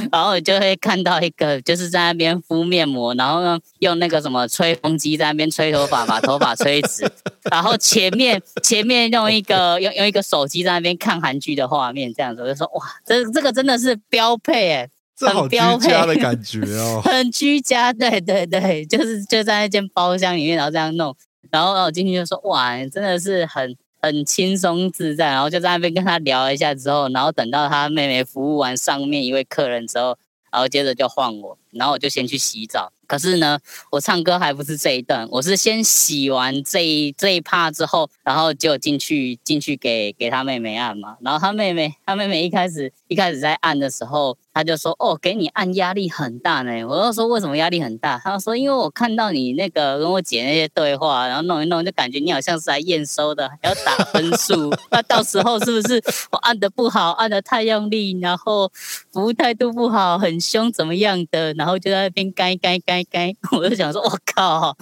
[0.09, 7.05] 然后我就会看到一个就是在那边敷面膜，然后呢用那个什么吹风机在那边吹头发，把头发吹直，
[7.51, 14.89] 然后前面前面用一个用用一个手机在那边看韩剧的画面这样子，我就说哇这这个真的是标配哎。
[15.17, 21.15] 这好居家的感觉哦， 很居家，对对对，就是就在那间包厢里面，然后这样弄，
[21.49, 30.17] 然后我进去就说哇，真的是很很轻松自在，然后就在那边跟他聊一下之后，然后等到他妹妹服务完上面一位客人之后，
[30.51, 32.91] 然后接着就换我，然后我就先去洗澡。
[33.07, 33.57] 可是呢，
[33.91, 44.37] 我唱歌还不是这一段，我是先洗完这一这一趴之后，然后就进去进去给给他妹妹按嘛，然后他妹妹他妹妹一开始一开始在按的时候。
[44.55, 54.73] 他就说：“哦，给你按压力很大呢。”我就说：“为什么压力很大？”他说：“因为我看到你那个跟我姐那些对话，然后弄一弄，就感觉你好像是来验收的，要打分数。
[54.89, 58.71] 那到时候是不是我按的不好，按的太用力，然后
[59.11, 61.53] 服务态度不好，很凶，怎么样的？
[61.55, 63.33] 然后就在那边该该该该。
[63.51, 64.73] 我就想说，我靠，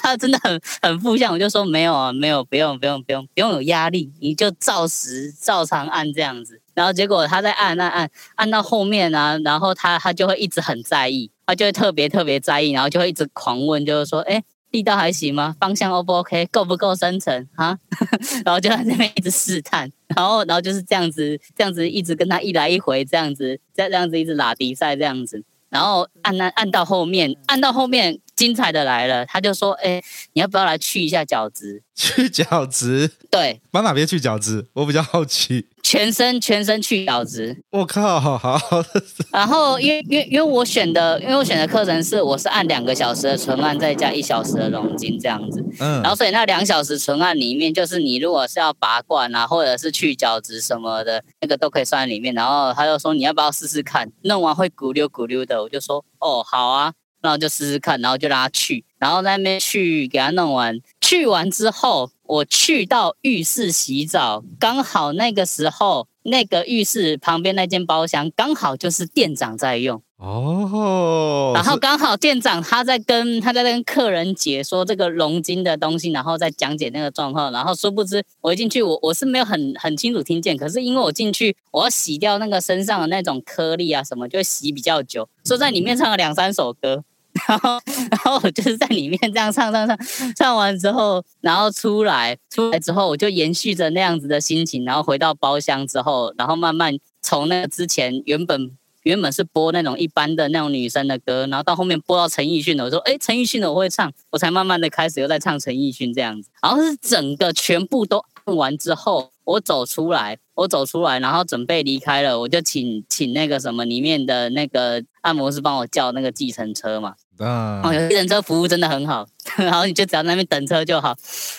[0.00, 1.32] 他真的很很负向。
[1.32, 15.56] 我就说没有啊，没有，不用不用不用不用有压力，你就照实照常按这样子。”然后结果他在按按按按到后面啊，然后他他就会一直很在意，他就会特别特别在意，然后就会一直狂问，就是说，哎，力道还行吗？
[15.58, 16.46] 方向 O 不 OK？
[16.52, 17.78] 够不够深层啊？
[18.44, 28.20] 然后就在那边一直试探，然后然后就是这样子，这样子一直跟他一来一回，这样子，再这样子一直拉迪赛这样子，然后按按按到后面，按到后面。
[28.36, 31.82] 精彩的来了，他就说：“哎、欸，你要不要来去一下角质？
[31.96, 33.10] 去角质？
[33.30, 34.66] 对，往哪边去角质？
[34.74, 35.66] 我比较好奇。
[35.82, 37.62] 全身全身去角质。
[37.70, 38.60] 我靠，好，好。
[39.32, 45.64] 然后，因为因为因为我选的，因为我选的课程是我是按两个小时的纯按，再加一小时的龙筋这样子。
[45.80, 46.02] 嗯。
[46.02, 52.34] 然后，所以那两小时纯按里面，就是你如果是要拔罐啊，或者是去角质什么的，那个都可以算在里面。
[52.34, 54.10] 然后他就说：你要不要试试看？
[54.24, 55.62] 弄完会咕溜咕溜的。
[55.62, 70.02] 我就说：哦，好啊。”然后就试试看，然后就让他去，然后在那边去给他弄完，去完之后，我去到浴室洗澡，刚好那个时候那个浴室旁边那间包厢刚好就是店长在用。
[70.18, 87.02] 哦，然后刚好店长他在跟他在跟客人解说这个龙筋的东西，然后再讲解那个状况，然后殊不知我一进去，我我是没有很很清楚听见，可是因为我进去，我要洗掉那个身上的那种颗粒啊什么，就洗比较久，说在里面唱了两三首歌，
[87.48, 87.80] 然后
[88.10, 89.96] 然后我就是在里面这样唱唱唱，
[90.36, 98.76] 唱完之后，然后出来出来之后，我就延续着那样子的心情，然后回到包厢之后，然后慢慢从那个之前原本。
[99.06, 106.50] 原本是播那种一般的那种女生的歌，然后到后面播到陈奕迅的，我说：“哎，陈奕迅的我会唱。”我才慢慢的开始又在唱陈奕迅这样子。
[106.60, 117.14] 然后是整个全部都按完之后，我走出来，我走出来，然后准备离开了，我就请请那个什么里面的那个按摩师帮我叫那个计程车嘛。
[117.38, 121.14] 啊，哦，有计程车服务真的很好，然后你就只要那边等车就好。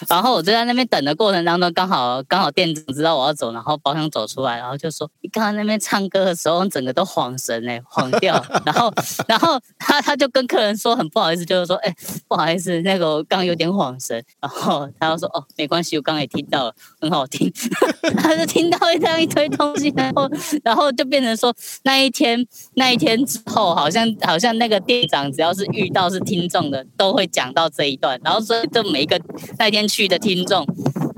[0.08, 8.94] 然后我就在那边等的过程当中，刚好刚好店长知道我要走，然后包厢走出来，然后就说：“你刚刚那边唱歌的时候，整个都晃神哎、欸，晃掉。”然后
[9.28, 11.96] 然后他他就跟客人说很不好意思，就是说：“哎、
[12.28, 17.52] 不好意思，那个我刚刚有点晃神。”然后他就说：“哦，没关系，我刚刚也听到了，很好听。
[18.18, 20.30] ”他就听到这样一堆东西，然后
[20.64, 25.68] 然后就变成说那一天那一天之后，好像好像那个店长只要是。
[25.74, 29.22] 遇到是听众的，都会讲到这一段，然后所以这每一个
[29.60, 30.66] 那天去的听众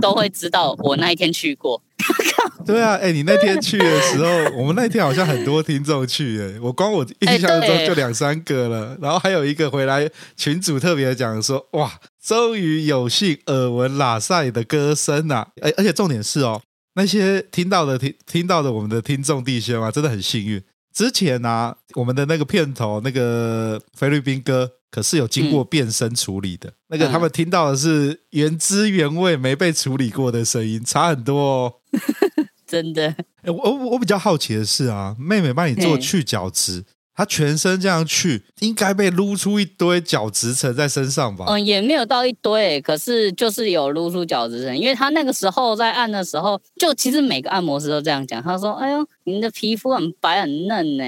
[0.01, 1.81] 都会知道我那一天去过。
[2.65, 16.61] 对啊，哎、欸，你那天去的时候，我们那天好像很多听众去，哎，我光我印象中就两三个了，然后还有一个回来群主特别讲说，哇，终于有幸耳闻拉塞的歌声啊，而而且重点是哦，
[16.95, 20.61] 那些听到的听听到的我们的听众弟兄啊，真的很幸运。
[20.93, 26.69] 之前啊，我们的那个片头那个菲律宾歌，可是有经过变声处理的。
[26.69, 31.73] 嗯、那个他们听到的是原汁原味、没被处理过的声音，差很多哦。
[32.65, 33.15] 真的。
[33.43, 36.83] 欸、我我比较好奇的是啊，妹妹帮你做去角质。
[37.15, 41.43] 她全身这样去，应该被撸出一堆角质层在身上吧？
[41.49, 44.77] 嗯，也没有到一堆，可是就是有撸出角质层。
[44.77, 48.41] 因为她那个时候在按的时候，就其实每个按摩师都这样讲。
[48.41, 51.03] 他说：“哎呦，您的皮肤很白很嫩呢，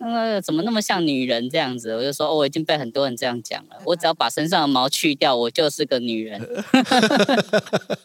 [0.00, 3.76] 那个怎么那么像女人这样子？”我就说：“哦，我已经被很多人这样讲了。
[3.84, 6.40] 我只要把身上的毛去掉，我就是个女人。”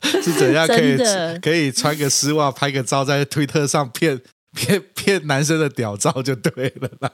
[0.21, 0.97] 是怎样可以
[1.41, 4.21] 可以穿个丝袜拍个照在推特上骗？
[4.58, 7.12] 骗骗男生的屌照就对了啦，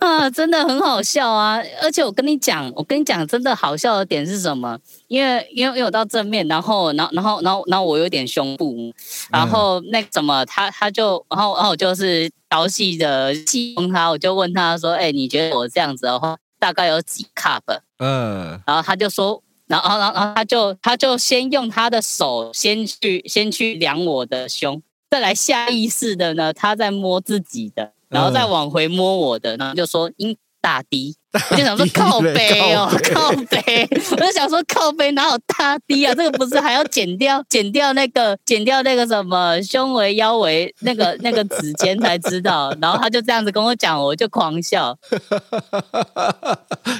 [0.00, 1.58] 啊，真的很好笑啊！
[1.80, 4.78] 而且我跟你讲，我跟你讲，真的好笑的点是什么？
[5.08, 8.92] 因为因为因为我到正面，然后然后然后然后然后我有点胸部，
[9.32, 24.80] 然后那怎么，他他就然后然后我就是调戏的戏弄他，我就问他说：“哎，你觉得我这样子的话，大概有几 cup？” 嗯，然后他就说，然后然后然后他就他就先用他的手先去先去量我的胸。
[25.10, 31.16] 再来下意识的呢，他在摸自己的，然后再往回摸我的，然后就说应大低。
[31.50, 36.14] 我就想说靠背哦， 靠背，我就想说靠背哪有大低啊？
[36.16, 42.74] 这个不是还要剪掉剪掉那个剪掉那个什么胸围腰围那个 那个指尖才知道。
[42.80, 44.96] 然后他就这样子跟我讲，我就狂笑。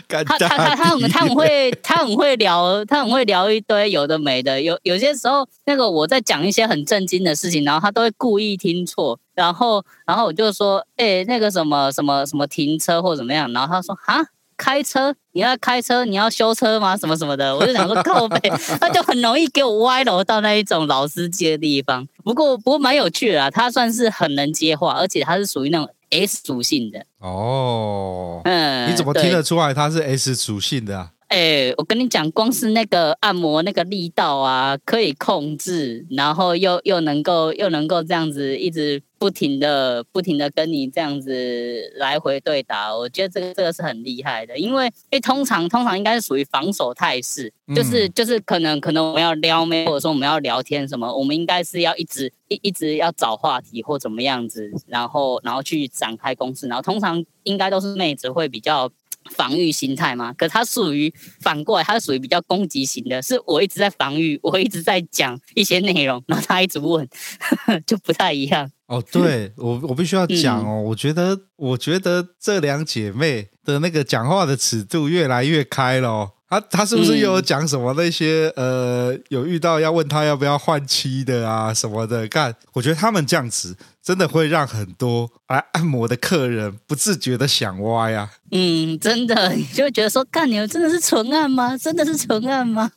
[0.09, 4.61] 他他他他很他很会他很会聊，他很会聊一堆有的没的。
[4.61, 9.19] 有有些时候那个我在讲一些很震惊的事情，然后他都会故意听错。
[9.35, 13.53] 然后然后我就说，哎，那个什么什么什么停车或怎么样？
[13.53, 14.25] 然后他说哈。
[14.57, 16.97] 开车，你要开车，你要修车吗？
[16.97, 18.39] 什么什么的，我就想说靠背，
[18.81, 22.07] 他就很容易给我歪楼到那一种老司机的地方。
[22.23, 27.05] 不过，不过蛮有趣的啦，他算是很能接话，而且他是属于那种 S 属性的。
[27.19, 31.11] 哦，嗯，你怎么听得出来他是 S 属性的啊？
[31.27, 58.93] 哎、欸，我跟你讲，光是那个按摩那个力道啊，可以控制，然后又又能够又能够这样子一直不停的不停的跟你这样子来回对打，我觉得这个这个是很厉害的，因为因为通常通常应该是属于防守态势，就是就是可能可能我们要撩妹，或者说我们要聊天什么，我们应该是要一直一一直要找话题或怎么样子，然后然后去展开攻势，然后通常应该都是妹子会比较。
[59.31, 60.33] 防御心态嘛？
[60.35, 63.21] 可他属于反过来，他是属于比较攻击型的。
[63.23, 67.09] 是我一直在防御，我一直在讲一些内容，然后他一直问，
[67.87, 68.71] 就不太一样。
[68.87, 76.34] 哦，对我，我必须要讲哦，嗯、我觉得，我觉得这两姐妹的那个讲话的尺度越来越开了。
[76.49, 82.29] 他他是不是又有讲什么那些、嗯、呃，有遇到要问他要不要换妻的啊什么的？
[82.29, 88.31] 干，我觉得他们这样子真的会让很多来按摩的客人不自觉的想歪啊。
[88.51, 91.77] 嗯，真的，你就会觉得说，干，你们真的是纯按吗？
[91.77, 92.93] 真的是纯按吗？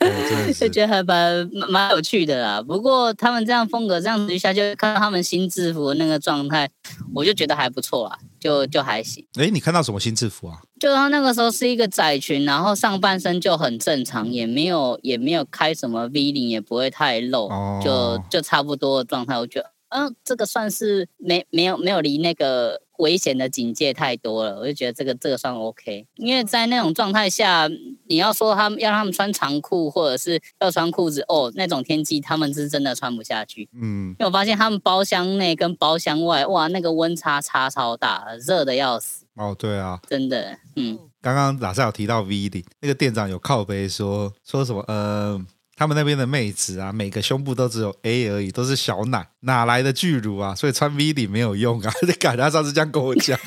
[0.58, 2.62] 就觉得还蛮蛮有趣的啦。
[2.62, 6.68] 不过他们这样风格这样子一下，就看到他们新制服那个状态，
[7.14, 9.26] 我就觉得还不错啊，就就还行。
[9.38, 10.58] 哎，你看到什么新制服啊？
[10.78, 19.38] 就他那个时候是一个窄裙，然后上半身就很正常，也没有也没有开什么 V 领，也不会太露，哦、就就差不多的状态。
[19.38, 22.80] 我觉得，嗯、呃，这个算是没没有没有离那个。
[22.98, 27.68] 危险的警戒太多了，我就觉得这个这个算 OK，因为在那种状态下，
[28.06, 33.68] 你要说他们要让他们穿长裤或者是要穿裤子哦，那种天气他们是真的穿不下去。
[33.74, 39.24] 嗯，因为我发现他们包厢内跟包厢外，哇，那个温差差超大，热的要死。
[39.34, 40.98] 哦，对啊，真的，嗯。
[41.20, 45.40] 刚刚拉萨有提到 V 领，那个店长有靠背说说什么，呃。
[45.78, 50.52] 他们那边的妹子啊，每个胸部都只有 A 而已，都是小奶，哪来的巨乳啊？
[50.52, 51.92] 所以穿 V 领没有用啊！
[52.04, 53.38] 你敢他上次这样跟我讲？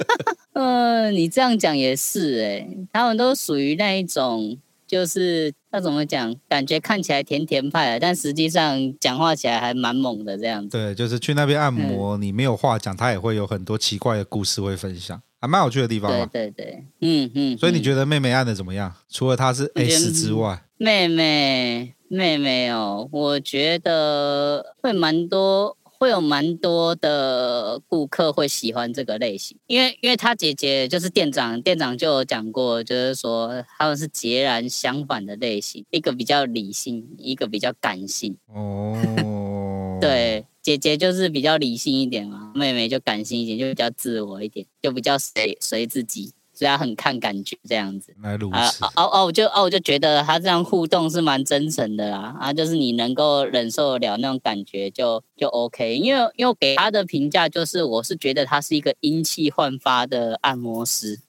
[0.52, 6.34] 呃，你这样讲也是哎、欸，他们都属于那一种，就是那怎么讲？
[6.46, 10.76] 感觉看起来甜甜派的，但实际上讲话起来还蛮猛的这样子。
[10.76, 16.10] 对，就是去那边按摩，嗯、你没有话讲，他也会有很多奇怪的故事会分享，还蛮有趣的地方。
[16.10, 17.56] 对对对，嗯嗯。
[17.56, 18.92] 所以你觉得妹妹按的怎么样？
[19.08, 20.64] 除了她是 S 之外？
[20.80, 38.36] 妹妹，妹妹哦，我觉得会蛮多，会有蛮多的顾客会喜欢这个类型，因为因为他姐姐就是店长，店长就有讲过，就是说他们是截然相反的类型，一个比较理性，一个比较感性。
[38.46, 38.96] 哦，
[40.00, 46.32] 对，姐姐就是比较理性一点嘛，妹妹就感性一点，就比较自我一点，就比较随随自己。
[46.58, 48.56] 所以他很看感觉这样子，来如此。
[48.56, 61.20] 啊哦哦，我就哦我就觉得他这样互动是蛮真诚的啦啊，就是你能够忍受得了那种感觉就就 OK，因为因为我给他的评价就是我是觉得他是一个英气焕发的按摩师，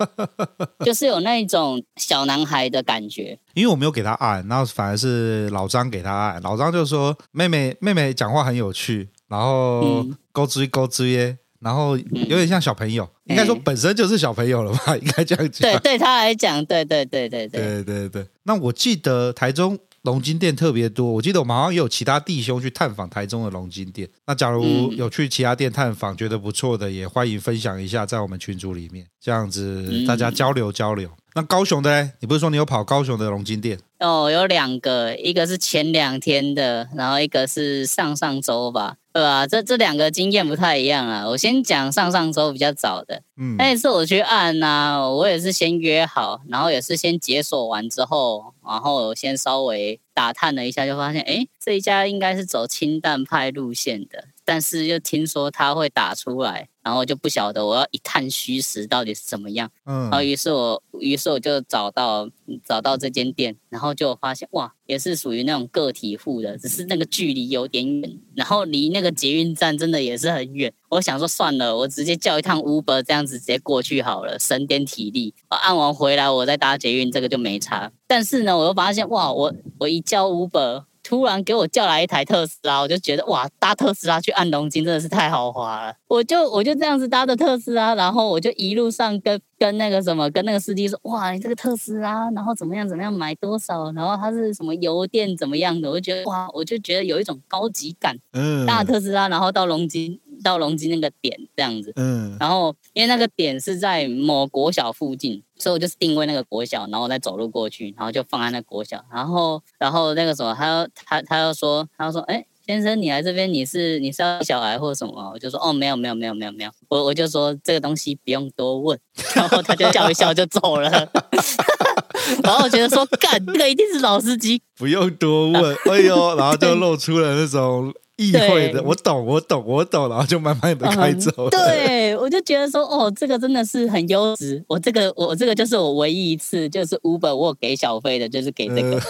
[0.84, 3.38] 就是有那种小男孩的感觉。
[3.54, 11.38] 因为我没有给他按，然后反而是老张给他按，老张就说妹妹妹妹讲话很有趣，然后勾追勾追耶。
[11.60, 14.96] 然后有点像小朋友，嗯、应该说本身就是小朋友了吧？
[14.98, 15.70] 应该这样讲。
[15.70, 18.26] 对，对他来讲，对对对对对对对对。
[18.44, 24.08] 那我记得台中龙金店特别多，我记得我们好像也有其他弟兄去探访台中的龙金店。
[24.26, 31.08] 那假如有去其他店探访，觉得不错的，也欢迎分享一下在我们群组里面，这样子大家交流交流。
[31.08, 32.12] 嗯、那高雄的呢？
[32.20, 33.78] 你不是说你有跑高雄的龙金店？
[33.98, 38.94] 哦，有两个，一个是前两天的，然后一个是上上周吧。
[39.18, 41.28] 对啊，这这两个经验不太一样啊。
[41.28, 54.26] 我先讲上上周比较早的，嗯，那一次我去按呐、啊，我也是先约好，然后也是先解锁完之后，然后先稍微打探了一下，就发现，哎，这一家应该是走清淡派路线的。
[54.48, 59.70] 但是又听说他会打出来，然后就不晓得我要一探虚实到底是怎么样。
[59.84, 62.26] 嗯，然后于是我于是我就找到
[62.64, 70.72] 找到这间店，然后就发现哇，也是属于那种个体户的，只是那个距离有点远，然后离那个捷运站真的也是很远。
[70.88, 75.34] 我想说算了，我直接叫一趟 Uber 这样子直接过去好了，省点体力。
[75.50, 77.92] 我按完回来我再搭捷运，这个就没差。
[78.06, 80.84] 但是呢，我又发现哇，我我一叫 Uber。
[81.02, 85.94] 突然给我叫来一台特斯拉，我就觉得哇，搭特斯拉去按龙津真的是太豪华了。
[86.08, 98.16] 我就我就这样子搭的特斯拉，然后我就一路上跟跟那个什么，跟那个司机说，哇，你这个特斯拉，然后怎么样怎么样，买多少，然后它是什么油电怎么样的，我就觉得哇，我就觉得有一种高级感。
[98.32, 100.20] 嗯，搭特斯拉，然后到龙筋。
[100.42, 115.30] 到龙基那个点这样子，嗯，然后因为那个点是在某国小附近，所以我就是定位那个国小，然后再走路过去，然后就放在那国小，然后然后那个什么，他他他又说，他又说，哎，先生，你来这边，你是你是要小孩或什么？
[115.32, 118.98] 我就说，哦，没有没有没有没有没有，我我就说这个东西不用多问，
[119.34, 120.90] 然后他就笑一笑就走了，
[122.44, 127.92] 然后我觉得说，干，这个一定是老司机，不用多问，哎呦，然后就露出了那种。
[128.18, 131.30] 意会的，我懂，我懂，我懂，然后就慢慢的开走。
[131.36, 131.50] 嗯。
[131.50, 134.62] 对，我就觉得说，哦，这个真的是很优质。
[134.66, 139.00] 我这个，我这个就是我唯一一次，就是 Uber 我给小费的，就是给这个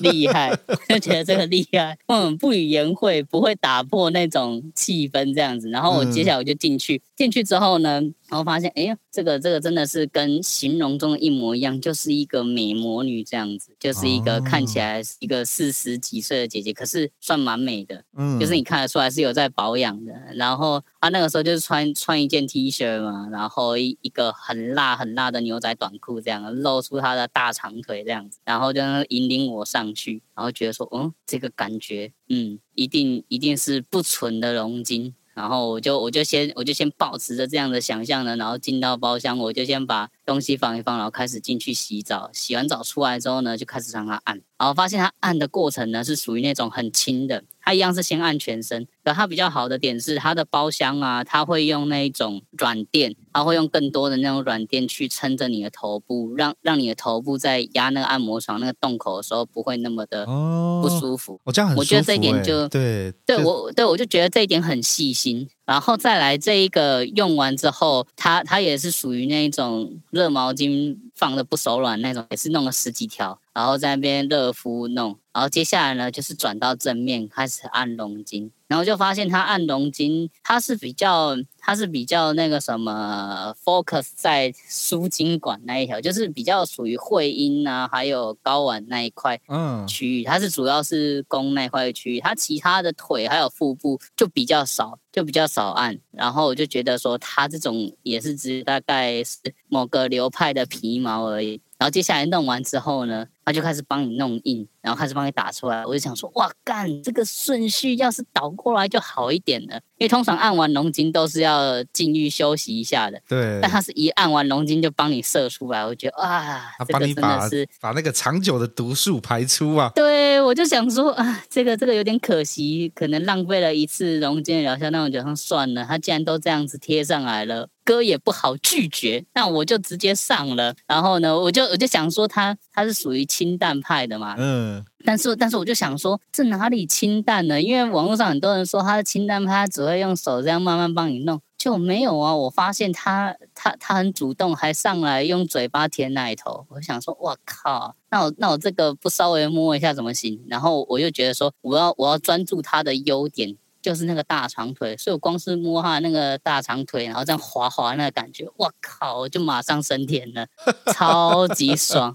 [0.00, 0.52] 厉害，
[0.88, 1.96] 就觉得这个厉害。
[2.08, 5.70] 嗯，不语言会，不会打破那种气氛这样子。
[5.70, 8.02] 然后我接下来我就进去，进去之后呢。
[8.28, 20.12] 然后发现，哎呀，这个这个真的是跟形容中的一模一样，就是一个美魔女这样子，就是一个看起来一个四十几岁的姐姐，可是算蛮美的，嗯，就是你看得出来是有在保养的。
[20.34, 35.14] 然后她那个时候就是穿穿一件 T 恤嘛，然后一一个很辣很辣的牛仔短裤这样，露出她的大长腿这样子，然后就引领我上去，然后觉得说，嗯，这个感觉，嗯，一定一定是不纯的龙筋。
[35.38, 42.28] 然后我就我就先我就先保持着这样的想象呢，然后进到包厢，我就先把东西放一放，然后开始进去洗澡。
[42.32, 44.47] 洗完澡出来之后呢，就开始让它按。
[44.58, 48.86] 然后发现它按的过程呢，是属于那种很轻的，它一样是先按全身。
[49.04, 61.34] 可它比较好的点是它的包厢啊，它会用那种软垫，它会用更多的那种软垫去撑着你的头部，让让你的头部在压那个按摩床那个洞口的时候不会那么的不舒服。
[61.34, 61.80] 哦，我这样很舒服。
[61.80, 65.48] 我觉得这一点就对对我对我就觉得这一点很细心。
[65.64, 73.38] 然后再来这一个用完之后，它它也是属于那一种热毛巾放的不手软那种，也是弄了十几条。
[73.58, 89.40] 然后在那边热敷弄，然后接下来呢，就是转到正面开始按龙筋，然后就发现他按龙筋，他是比较，他是比较那个什么 focus 在输精管那一条，就是比较属于会阴啊，还有睾丸那一块
[89.88, 99.36] 区域，他是主要是攻那块区域，他其他的腿还有腹部就比较少，就比较少按，然后我就觉得说他这种也是只大概是
[99.66, 101.60] 某个流派的皮毛而已。
[101.78, 105.86] 然后接下来弄完之后呢，他就开始帮你弄印，然后开始帮你打出来。
[105.86, 113.18] 我就想说，哇，干这个顺序要是倒过来就好一点了，因为通常按完龙筋都是要禁欲休息一下的。
[113.26, 113.58] 对。
[113.62, 119.90] 但他是一按完龙筋就帮你射出来，我觉得啊，他帮你把这个真的是把那个长久的毒素排出啊。
[119.94, 127.70] 对，我就想说啊，这个这个有点可惜，可能浪费了一次龙筋疗效，那我觉得算了，他既然都这样子贴上来了。
[127.84, 130.74] 哥也不好拒绝，那我就直接上了。
[130.86, 134.84] 然后呢，我就我就想说他他是属于清淡派的嘛，嗯。
[135.04, 137.60] 但是但是我就想说，这哪里清淡呢？
[137.60, 142.34] 因为网络上很多人说他是清淡派，他只会用手这样慢慢帮你弄，就没有啊。
[142.34, 146.66] 我发现他他他很主动，还上来用嘴巴舔奶头。
[146.68, 150.40] 我想说，哇靠，那我那我这个不稍微摸一下怎么行？
[150.48, 153.56] 然后我又觉得说，我要我要专注他的优点。
[153.88, 160.46] 就是那个大长腿，所以我光是摸他那个大长腿，然后这样滑滑那个感觉，我靠，我就马上升天了，
[160.92, 162.12] 超级爽，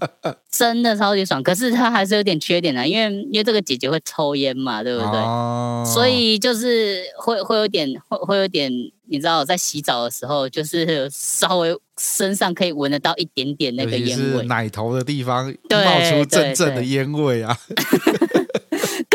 [0.48, 1.42] 真的超级爽。
[1.42, 5.18] 可是他还是有点缺点的，因为因为这个姐姐会抽烟嘛，对不对？
[5.18, 8.70] 哦、所以就是会会有点会会有点，
[9.08, 17.58] 你知道，在洗澡的时候，就是稍微身上可以闻得到一点点那个烟味，奶头的地方冒出阵阵的烟味啊。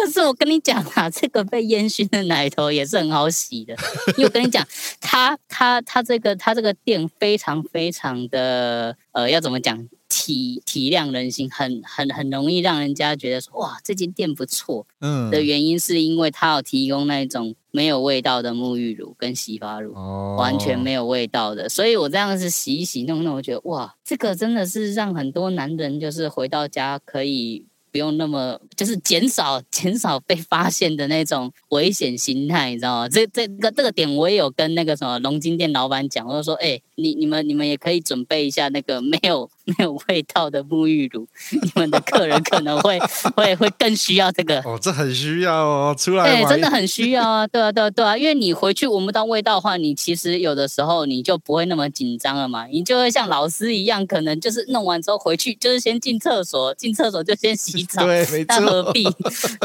[0.09, 3.75] 可是我跟你讲啊，这个被烟熏的奶头也是很好洗的，
[4.17, 4.67] 因为我跟你讲，
[4.99, 14.87] 它它它这个它这个店非常非常的呃，要怎么讲，体体谅人心，很很很容易让人家觉得说哇，这间店不错。
[14.99, 27.67] 嗯，的原因是因为它有提供那种没有味道的沐浴乳跟洗发乳，哦，完全没有味道的，所以我这样子洗一洗弄弄，我觉得哇，这个真的是让很多男人就是回到家可以。
[27.91, 33.09] 不用那么，就是减少减少被发现的那种危险心态，你知道吗？
[33.09, 41.27] 这这个这个点我也有跟那个什么龙津店老板讲，我就说，哎、你你们你们也可以准备一下那个没有没有味道的沐浴乳，
[41.61, 42.99] 你们的客人可能会
[43.35, 44.59] 会会更需要这个。
[44.61, 46.41] 哦，这很需要哦，出来。
[46.41, 58.05] 对，真的很需要啊，对啊，对啊，对啊，因为你回去闻不到味道的话，你其实有的时候你就不会那么紧张了嘛，你就会像老师一样，可能就是弄完之后回去就是先进厕所，进厕所就先洗澡。
[58.07, 58.45] 对，没错。
[58.47, 59.07] 那何必？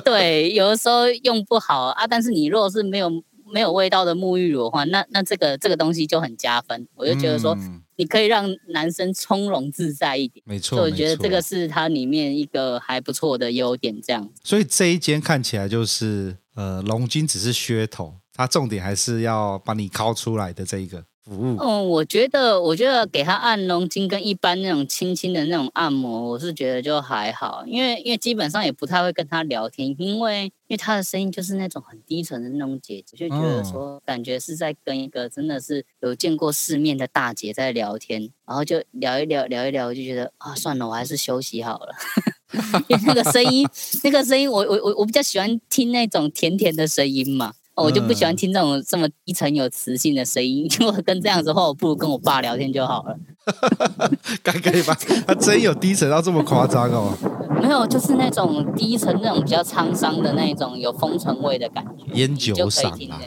[0.04, 2.06] 对，有的时候用不好啊。
[2.06, 3.10] 但是你如果是没有
[3.52, 6.86] 没有味道的沐浴乳的话，那那这个这个东西就很加分。
[6.96, 7.56] 我就觉得说，
[7.96, 10.42] 你可以让男生从容自在一点。
[10.46, 13.94] 没错，所以我觉得这个是它里面一个还不错的优点。
[14.02, 21.04] 这样，所以这一间看起来就是呃，龙筋只是噱头，它重点还是要把你抠出来的这一个。
[21.24, 41.94] 服务嗯，我觉得，我觉得给他按龙筋跟一般那种轻轻的那种按摩，我是觉得就还好，因为因为基本上也不太会跟他聊天，因为因为他的声音就是那种很低沉的那种姐姐，就觉得说感觉是在跟一个真的是有见过世面的大姐在聊天，然后就聊一聊聊一聊，就觉得啊，算了，我还是休息好了，
[42.88, 43.66] 因为那个声音，
[44.02, 47.54] 那个声音，我我我我比较喜欢听那种甜甜的声音嘛。
[47.76, 50.68] 我就不喜欢听这种这么低沉有磁性的声音。
[50.78, 53.16] 如果跟这样子的话，我不如跟我爸聊天就好了。
[54.42, 54.96] 该可以吧？
[55.26, 57.12] 他真有低沉到这么夸张哦？
[57.60, 62.04] 没有，就是那种低沉、那种比较沧桑的那种有风尘味的感觉。
[62.14, 63.20] 烟酒嗓啊？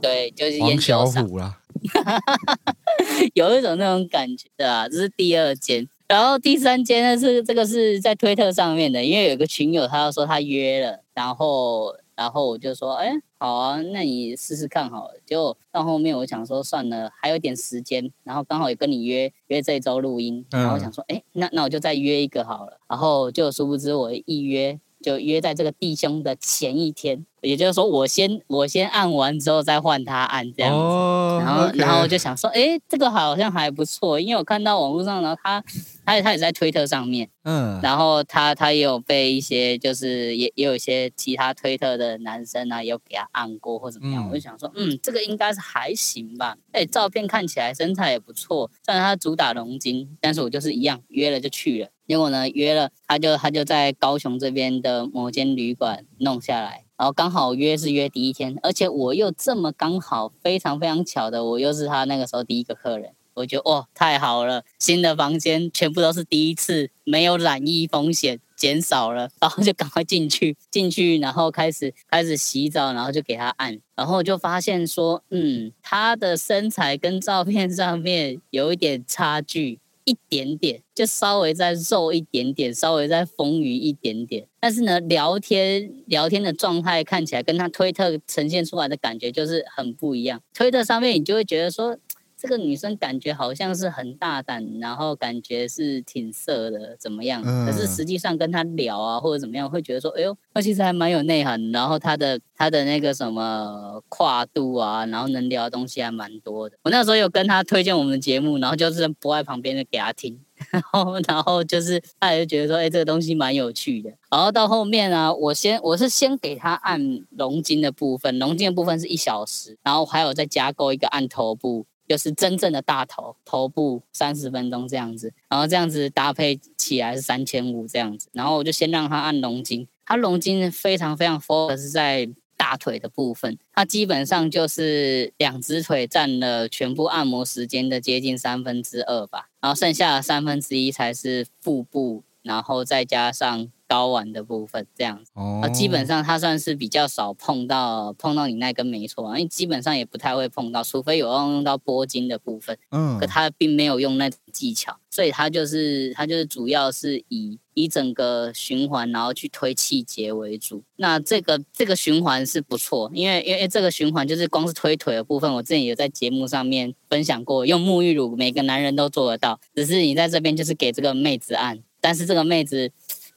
[0.00, 1.52] 对，就是烟酒嗓。
[3.34, 4.88] 有一种那种感觉的啊。
[4.88, 13.12] 这是第二间，然后第三间呢是这个是在推特上面的，因为有个群友他要说他约了，然后然后我就说，哎，
[13.42, 15.14] 好啊，那你试试看好了。
[15.26, 22.78] 结果到后面我想说算了，还有点时间，然后刚好也跟你约约这周录音，然后我想说，哎，那那我就再约一个好了。
[22.88, 27.26] 然后就殊不知我一约就约在这个弟兄的前一天。
[27.42, 31.76] 也就是说，我先我先按完之后再换他按这样子，oh, 然后 okay.
[31.80, 35.60] 然后我就想说，哎，这个好像还不错，因为我看到网络上呢，他
[36.06, 56.84] 他他也在推特上面，嗯，然后他他也有被一些就是也也有一些其他推特的男生啊，有给他按过或怎么样，嗯、我就想说，嗯，这个应该是还行吧，哎，照片看起来身材也不错，虽然他主打龙筋，但是我就是一样约了就去了，结果呢约了，他就他就在高雄这边的某间旅馆弄下来。
[57.02, 79.80] 然后刚好约是约第一天，而且我又这么刚好，非常非常巧的，我又是他那个时候第一个客人，我觉得哦，太好了，新的房间全部都是第一次，没有染疫风险减少了，然后就赶快进去，进去然后开始开始洗澡，然后就给他按，然后就发现说，嗯，他的身材跟照片上面有一点差距。
[80.04, 84.46] 一点点，就稍微再肉一点点，稍微再丰腴一点点。
[84.60, 90.40] 但是呢，聊天聊天的状态看起来跟他推特呈现出来的感觉就是很不一样。
[90.54, 91.96] 推特上面你就会觉得说。
[92.42, 97.40] 这个女生感觉好像是很大胆，然后感觉是挺色的，怎么样？
[97.46, 101.70] 嗯、可是实际上跟她聊啊，或者怎么样，会觉得说，哎呦，她其实还蛮有内涵。
[101.70, 106.76] 然后她的她的那个什么跨度啊，然后能聊的东西还蛮多的。
[106.82, 110.36] 我那时候有跟她推荐我们的节目，然后就是播在旁边就给她听，
[110.72, 114.10] 然后然后就是她也就觉得说，哎，这个东西蛮有趣的。
[114.32, 121.86] 然后到后面啊，我先我是先给她按龙筋的部分，龙筋的部分是一小时，然后还有再加购一个按头部。
[122.12, 143.70] 就是真正的大头头部三十分钟这样子，然后这样子搭配起来是三千五这样子，然后我就先让他按龙筋，他龙筋非常非常 focus 在大腿的部分，他基本上就是两只腿占了全部按摩时间的接近三分之二吧，然后剩下的三分之一才是腹部，然后再加上。
[143.88, 160.82] 睾丸的部分这样子，哦，基本上它算是比较少碰到碰到你那根没错，因为基本上也不太会碰到，除非有用用到拨筋的部分，嗯，可它并没有用那种技巧，所以它就是它就是主要是以以整个循环然后去推气节为主。
[160.96, 172.92] 那这个这个循环是不错，因为因为这个循环就是光是推腿的部分，我之前有在节目上面分享过，用沐浴乳每个男人都做得到，只是你在这边就是给这个妹子按，但是这个妹子。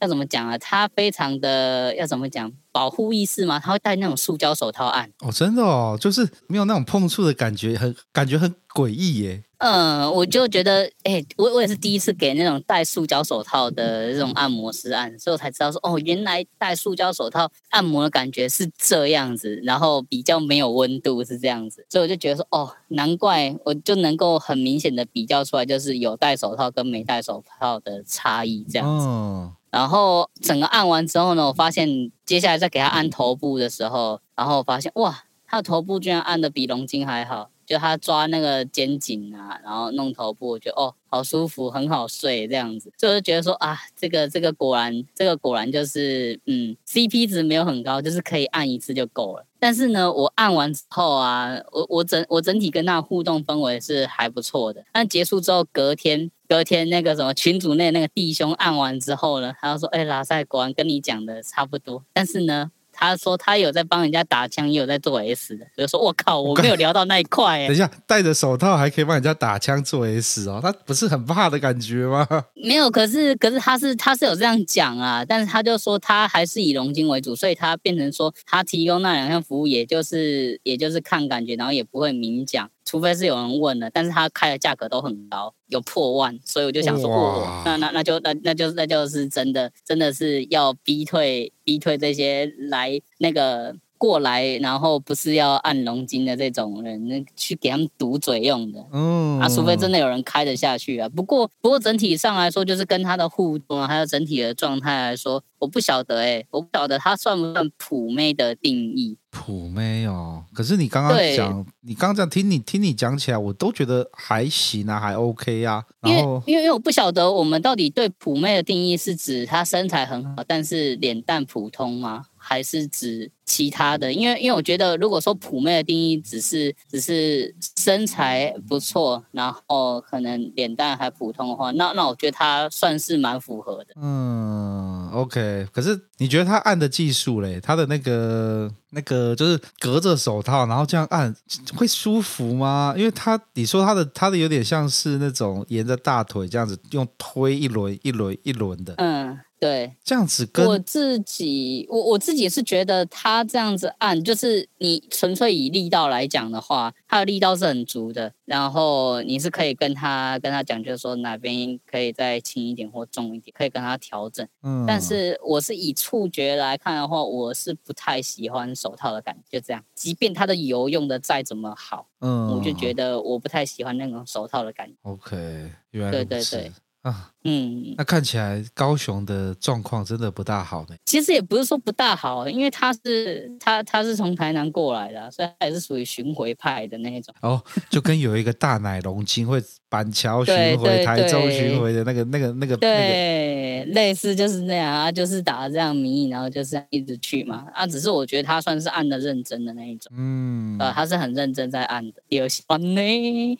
[0.05, 0.55] 要怎么讲啊？
[0.59, 2.51] 他非常的要怎么讲？
[2.71, 3.57] 保护意识吗？
[3.57, 5.09] 他会戴那种塑胶手套按。
[5.19, 9.43] 哦，真的哦，就是没有那种碰触的感觉，很感觉很诡异耶。
[9.59, 29.05] 嗯，我就觉得，哎、欸，我我也是第一次给那种戴塑胶手套的这种按摩师按，所以我才知道说，哦，原来戴塑胶手套按摩的感觉是这样子，然后比较没有温度是这样子，所以我就觉得说，哦，难怪我就能够很明显的比较出来，就是有戴手套跟没戴手套的差异这样子。
[29.05, 37.49] 哦然后整个按完之后呢，我发现接下来再给他按头部的时候，然后发现哇，他的头部居然按的比龙筋还好。
[37.65, 49.47] 就他抓那个肩颈啊，然后弄头部，我觉得哦，好舒服，很好睡这样子，就是觉得说啊，这个这个果然，这个果然就是嗯，CP 值没有很高，就是可以按一次就够了。
[49.57, 54.85] 但是呢，我按完之后啊，我我整我整体跟他互动氛围是还不错的。
[54.93, 62.03] 但结束之后，隔天隔天那个什么群组内那个弟兄按完之后呢，他就说，哎，拉塞果然跟你讲的差不多。
[62.13, 62.71] 但是呢。
[62.97, 65.65] 他说他有在帮人家打枪，也有在做 S 的。
[65.75, 67.59] 就说我靠，我没有聊到那一块。
[67.67, 72.25] 等一下，戴着手套还可以帮人家打枪做 S 哦，他不是很怕的感觉吗？
[72.55, 82.69] 没有，可是可是他是他是有这样讲啊，但是他就说他还是以龙筋为主，所以他变成说他提供那两项服务，也就是也就是看感觉，然后也不会明讲。
[82.85, 93.75] 除非是有人问了，但是他开的价格都很高，有破万，所以我就想说，哇那那那就那那就那就是真的，真的是要逼退逼退这些来那个。
[93.97, 98.85] 过来，然后不是要按龙筋的这种人，那去给他们堵嘴用的。
[98.91, 101.09] 嗯，啊，除非真的有人开得下去啊。
[101.09, 109.17] 不过，不过整体上来说，就是跟他的互动啊，还有整体的状态来说，我不晓得哎、欸，我不晓得他算不算普妹的定义。
[109.31, 115.83] 普妹哦，可是你刚刚讲，你刚刚这样听你听你讲起来，我都觉得还行啊，还 OK 啊。
[115.99, 122.23] 然后，因为因为因为我不晓得我们到底对普妹的定义是指她身材很好，但是脸蛋普通吗？
[122.47, 124.13] 还是指其他的？
[124.13, 133.87] 因为因为我觉得，如果说普妹的定义只是只是身材不错，然后可能脸蛋还普通的话，那那我觉得她算是蛮符合的。
[133.99, 135.67] 嗯，OK。
[135.71, 137.59] 可是你觉得她按的技术嘞？
[137.59, 141.35] 她的那个那个就是隔着手套，然后这样按
[141.75, 142.93] 会舒服吗？
[142.95, 148.93] 因为她你说她的她的有点像是那种沿着大腿这样子用推一轮一轮一轮的。
[148.97, 149.39] 嗯。
[149.65, 158.31] 对，这样子跟我自己，我我自己是觉得他这样子按，就是你纯粹以力道来讲的话，他的力道是很足的。
[158.45, 164.47] 然后你是可以跟他跟他讲，就是说哪边可以再轻一点或重一点，可以跟他调整。
[164.61, 169.59] 嗯，但是我是以触觉来看的话，我是不太喜欢手套的感觉。
[169.59, 174.93] 就这样，即便它的油用的再怎么好，嗯，我就觉得我不太喜欢那种手套的感觉。
[175.01, 176.11] OK，原来。
[176.11, 176.71] 对对对。
[177.05, 180.95] 啊，嗯，那看起来高雄的状况真的不大好呢。
[181.05, 187.35] 其实也不是说不大好，因为他是他他是从台南过来的，所以还是属于巡回派的那一种。
[187.41, 197.67] 哦，就跟有一个大奶龙筋会板桥巡回、台中巡回的那个、那个、那个，对，类似就是那样啊，就是打这样名义，然后就是一直去嘛。
[197.71, 202.23] 啊，只是我觉得他算是按的认真的那一种，嗯，呃，他是很认真在按的。
[202.29, 203.57] 有喜欢呢，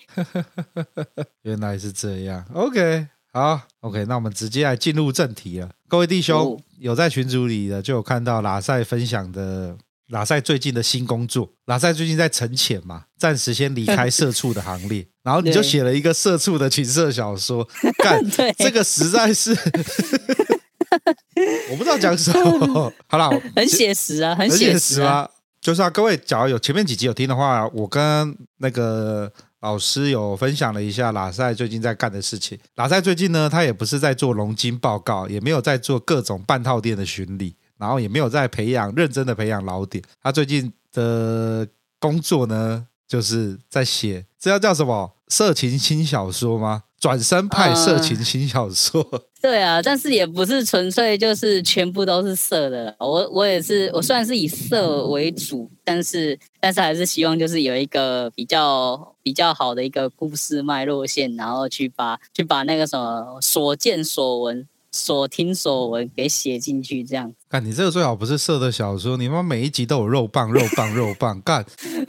[1.44, 2.44] 原来是这样。
[2.52, 3.06] OK。
[3.36, 5.70] 好，OK，那我们直接来进入正题了。
[5.90, 9.76] 各位弟兄，哦、有在群组里的就有看到拉塞分享的
[10.08, 11.52] 拉塞最近的新工作。
[11.66, 15.06] 拉塞最近在沉潜嘛，暂时先离开 社畜的行列。
[15.22, 17.68] 然后你就写了一个社畜的情色小说，
[18.02, 19.52] 干，对这个实在是，
[21.72, 22.94] 我不知道讲什么。
[23.08, 25.30] 好了，很写实啊，很写实啊。
[25.60, 29.30] 就是啊，各位，假如有前面几集有听的话，我跟那个。
[29.66, 32.56] 老师有分享了一下拉塞最近在干的事情。
[32.76, 40.04] 拉塞最近呢，他也不是在做龙金报告，也没有在做各种半套店的巡礼，然后也没有在培养认真的培养老点。
[40.22, 41.68] 他最近的
[42.00, 45.14] 工作呢，就是在写，这要叫什么？
[45.30, 46.84] 色情轻小说吗？
[47.00, 49.04] 转身派色情轻小说。
[49.42, 52.96] 对啊，但是也不是纯粹就是全部都是色的。
[53.00, 67.32] 我我也是，我虽然是以色为主，但是但是还是希望就是有一个比较比较好的一个故事脉络线，然后去把去把那个什么所见所闻、所听所闻给写进去，这样。
[67.48, 71.64] 干，你这个最好不是色的小说，你妈每一集都有肉棒、肉棒、肉棒，干，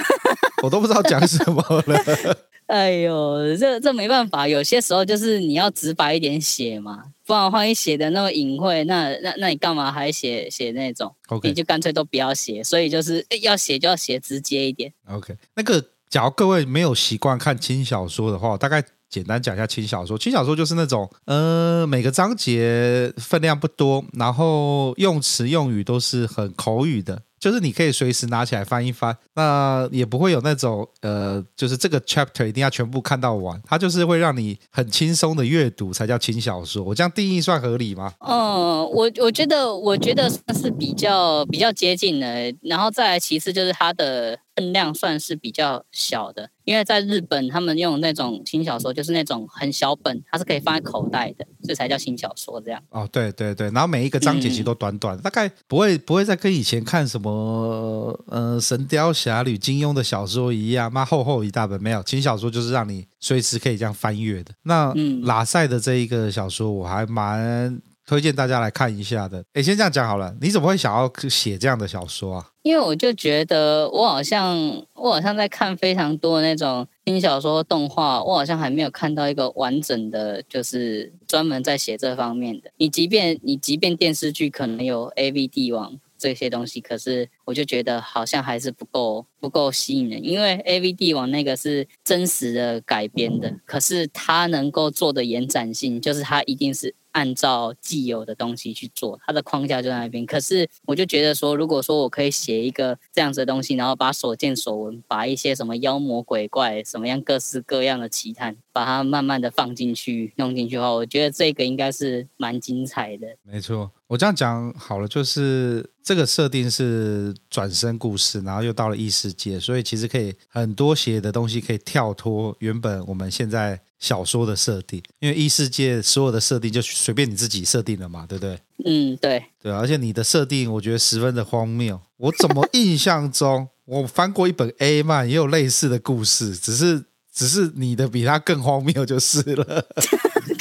[0.65, 2.39] 我都不知道讲什么了。
[2.67, 12.65] 哎呦，这这没办法，有些时候就是你要直白一点写嘛，不然的话你写的那么隐晦，那那那你干嘛还写写那种？OK，你就干脆都不要写。
[12.65, 14.93] 所以就是要写就要写直接一点。
[15.09, 20.19] OK，那个假如各位没有习惯看轻小说的话，大概简单讲一下轻小说。
[20.19, 27.23] 轻小说就是那种，呃，每个章节分量不多，然后用词用语都是很口语的。
[27.47, 36.83] 就是你可以随时拿起来翻一翻，那也不会有那种呃，就是这个 chapter 一定要全部看到完，它就是会让你很轻松的阅读才叫轻小说。
[36.83, 38.13] 我这样定义算合理吗？
[38.19, 46.51] 嗯，我我觉得我觉得算是比较比较接近的，然后再来其次就是它的分量算是比较小的。
[46.65, 52.83] 因为在日本，他们用那种轻小说，就是那种很小本，它是可以放在口袋的，这才叫轻小说这样。
[52.91, 64.53] 哦，对对对，然后每一个章节其实都短短，嗯、大概不会不会再跟以前看什么呃《神雕侠侣》金庸的小说一样，妈厚厚一大本，没有轻小说就是让你随时可以这样翻阅的。
[64.65, 67.81] 那、嗯、拉塞的这一个小说，我还蛮。
[68.07, 69.45] 推荐大家来看一下的。
[69.55, 70.35] 诶，先这样讲好了。
[70.41, 72.47] 你怎么会想要写这样的小说啊？
[72.63, 74.57] 因为我就觉得，我好像
[74.95, 82.71] 我好像在看非常多的那种轻小说、动画，我好像还没有看到一个完整的，就是专门在写这方面的。
[82.77, 90.25] 你即便你即便电视剧可能有 AV 帝王这些东西，可是我就觉得好像还是不够不够吸引人。
[90.25, 96.95] 因为 AV 帝王那个是真实的改编的，可是它能够做的延展性，就是它一定是。
[97.17, 100.27] 按照既有的东西去做，它的框架就在那边。
[100.27, 113.27] 可是我就觉得说，如果说我可以写一个这样子的东西，然后把所见所闻，把一些什么妖魔鬼怪、什么样各式各样的奇谈，把它慢慢的放进去、弄进去的话，我觉得这个应该是蛮精彩的。
[113.43, 123.81] 没错，我这样讲好了，就是这个设定是转身故事，然后又到了异世界，所以其实可以很多写的东西可以跳脱原本我们现在。
[123.99, 128.61] 小说的设定，因为异世界所有的设定就随便你自己设定了嘛，对不对？
[128.85, 131.99] 嗯，对，对，而且你的设定我觉得十分的荒谬。
[132.19, 139.87] 我怎么印象中，我翻过一本 A 漫，也有类似的故事，只是只是你的比他更荒谬就是了。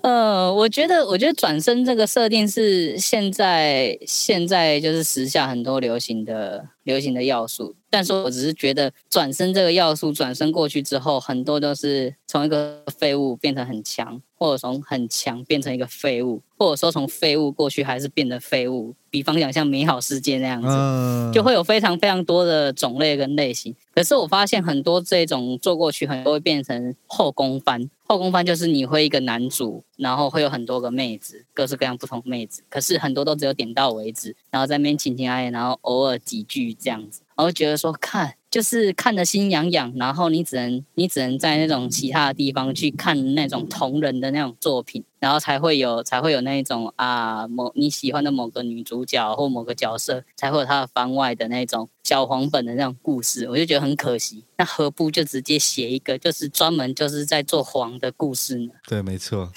[0.03, 18.95] 呃，我觉得，我觉得转身这个设定是现在现在就是时下很多流行的流行的要素，但是我只是觉得转身这个要素转身过去之后，很多都是从一个废物变成很强，或者从很强变成一个废物，或者说从废物过去还是变得废物。
[19.11, 23.75] 比方讲像美好世界那样子，就会有非常非常多的种类跟类型。
[23.93, 27.89] 可是我发现很多这种做过去，很多会变成后宫番。
[28.05, 32.63] 后宫番就是你会一个男主，然后会有很多个妹子，各式各样不同妹子。
[32.69, 37.21] 可是很多都只有点到为止，然后在那边情情爱爱，然后偶尔几句这样子。
[37.35, 38.38] 然后觉得说看。
[38.49, 54.43] 就是看得心痒痒，然后你只能你只能在那种其他的地方去看那种同人的那种作品，然后才会有才会有那种啊某你喜欢的某个女主角或某个角色，才会有他的番外的那种小黄本的那种故事，我就觉得很可惜。
[54.57, 58.71] 那何不就直接写一个，就是专门就是在做黄的故事呢？
[58.87, 59.51] 对，没错。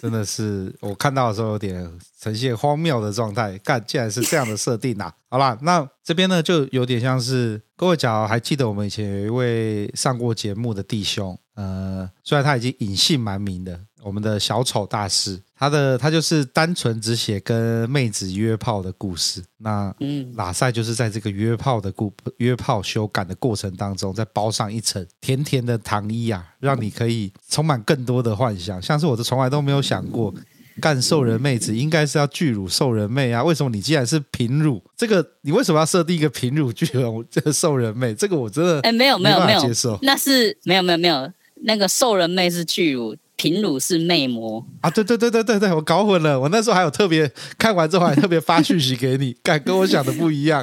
[0.00, 1.88] 真的是我看到的时候有点
[2.18, 5.14] 呈现荒谬的状态，干，竟然是这样的设定、啊！
[5.28, 13.76] 好啦，那这边呢就有点像是各位，假如还记得我们以前有一位上过节目的弟兄，呃，虽然他已经隐姓埋名的。
[14.04, 19.42] 我们的小丑大师，他的他就是单纯只写跟妹子约炮的故事。
[19.58, 28.80] 那嗯，拉塞就是在这个约炮的故约炮修改的过程当中，再包上一层甜甜的糖衣啊，让你可以充满更多的幻想。
[28.80, 30.32] 像是我这从来都没有想过，
[30.80, 33.42] 干兽人妹子应该是要巨乳兽人妹啊？
[33.44, 34.82] 为什么你既然是平乳？
[34.96, 38.14] 这个你为什么要设定一个平乳巨乳这个兽人妹？
[38.14, 41.30] 这个我真的哎，没有没有没有接受，那是没有没有没有
[41.64, 43.16] 那个兽人妹是巨乳。
[43.42, 44.88] 平乳是魅魔啊！
[44.88, 46.38] 对对对对对对，我搞混了。
[46.38, 47.28] 我那时候还有特别
[47.58, 50.62] 看完之后还特别发讯息给你，敢跟我想的不一样。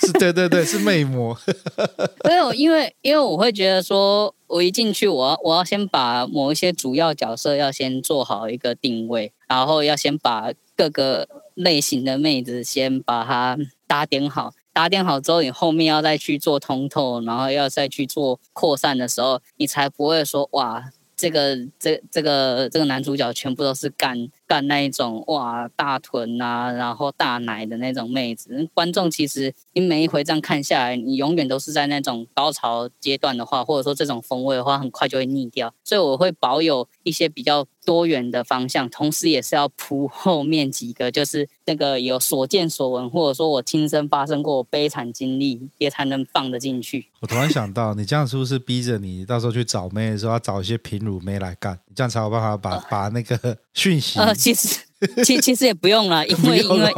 [0.00, 1.34] 是，对对对，是魅魔。
[2.28, 13.56] 没有，因为因为我会觉得说，我一进去，我要我要先把某一些主要角色要先做好一个定位，然后要先把各个类型的妹子先把它
[13.86, 20.84] 打点好，打点好之后，你后面要再去做通透，然后要再去做扩散的时候，你才不会说哇。
[21.18, 24.16] 这个这这个这个男主角全部都是干
[24.48, 28.66] 干那一种哇大臀啊，然后大奶的那种妹子。
[28.72, 35.72] 观众其实你每一回这样看下来，你永远都是在那种高潮阶段的话，或者说这种风味的话，很快就会腻掉。
[35.84, 47.06] 所以我会保有一些比较多元的方向，同时也是要铺 后面几个，就是那个有所见所闻，或者说我亲身发生过悲惨经历，也才能放得进去。
[47.20, 51.78] 我突然想到，你这样是不是逼着你到时候去找妹的时候要找一些平乳妹来干？
[51.94, 54.20] 这样才有办法把、呃、把那个讯息。
[54.20, 54.78] 呃，其实
[55.24, 56.92] 其其实也不用了，因为因为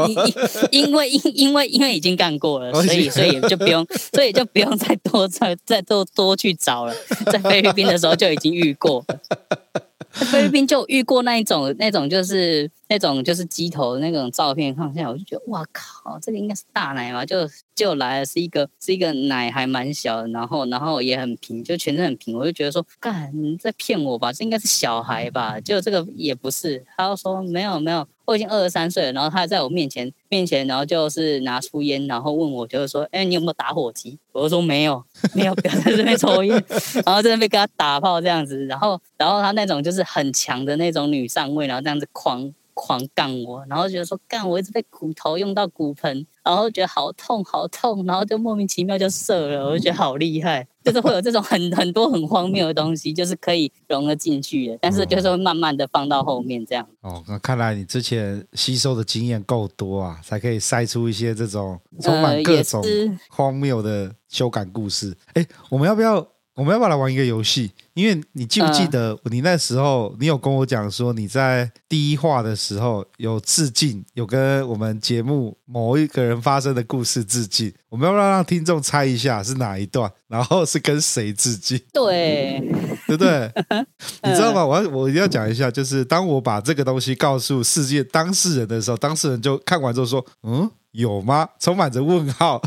[0.71, 6.95] 因因为因因为因为已经干过了，所以所以就不用，所以就不用再多再再多多去找了。
[7.33, 9.05] 在菲律宾的时候就已经遇过。
[9.09, 9.90] 在
[10.33, 28.07] 菲律宾就遇过那一种，那种就是那种就是鸡头的那种照片，看下来我就觉得哇靠，这个应该是大奶嘛，就就来了是一个是一个奶还蛮小的，然后然后也很平，就全身很平，我就觉得说，干你在骗我吧，这应该是小孩吧，就这个也不是，他就说没有没有。
[28.27, 34.21] 我已经二十三岁了，然后他还在我面前面前，然后就是拿出烟，然后问我，就是说，哎，你有没有打火机？
[34.31, 35.05] 我就说没有，
[35.35, 36.65] 没有，不要在这边抽烟，
[37.05, 46.27] 然后在那边跟他打炮这样子，然后然后他那种就是很强的那种女上位，然后这样子狂狂干我，然后觉得说干我一直被骨头用到骨盆。
[46.43, 56.85] 然后觉得好痛好痛，然后就莫名其妙就射了，我就觉得好厉害，就是会有这种很很多很荒谬的东西，就是可以融了进去的，但是就是会慢慢的放到后面这样。
[57.03, 62.83] 哦，那看来你之前吸收的经验够多啊，才可以筛出一些这种充满各种
[63.29, 65.15] 荒谬的修改故事。
[65.35, 66.27] 哎、呃，我们要不要？
[66.61, 67.73] 我们要不要来玩一个游戏？
[67.95, 77.73] 因为你记不记得你那时候，你有跟我讲说你在第一话的时候有致敬，有跟我们节目某一个人发生的故事致敬。
[77.89, 80.13] 我们要不要让听众猜一下是哪一段？
[80.29, 81.81] 然后是跟谁致敬？
[81.95, 82.61] 对，
[83.07, 83.51] 对不对？
[84.25, 84.63] 你知道吗？
[84.63, 91.49] 我要我一定要讲一下，就是当我把这个东西告诉世界当事人的时候，当事人就看完之后说：“嗯。”有吗？
[91.61, 92.61] 充满着问号。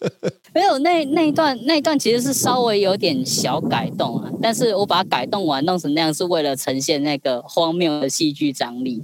[0.54, 9.02] 没有，那那一段那一段其实是稍微有点小改动啊，但是我把它改动完弄成那样，是为了呈现那个荒谬的戏剧张力，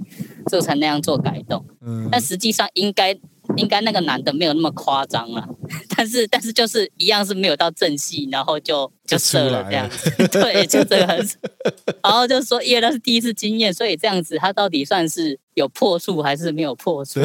[0.49, 1.65] 所以才那样做改动。
[1.81, 3.17] 嗯，但实际上应该。
[3.59, 5.47] 应该那个男的没有那么夸张了，
[5.95, 11.25] 但是但是就是一样是没有到正戏，然后就就射了这样子， 对，就这个，
[12.03, 17.19] 然后就说因为那是第一次经验，所以这样子他到底算是有破处还是没有破处？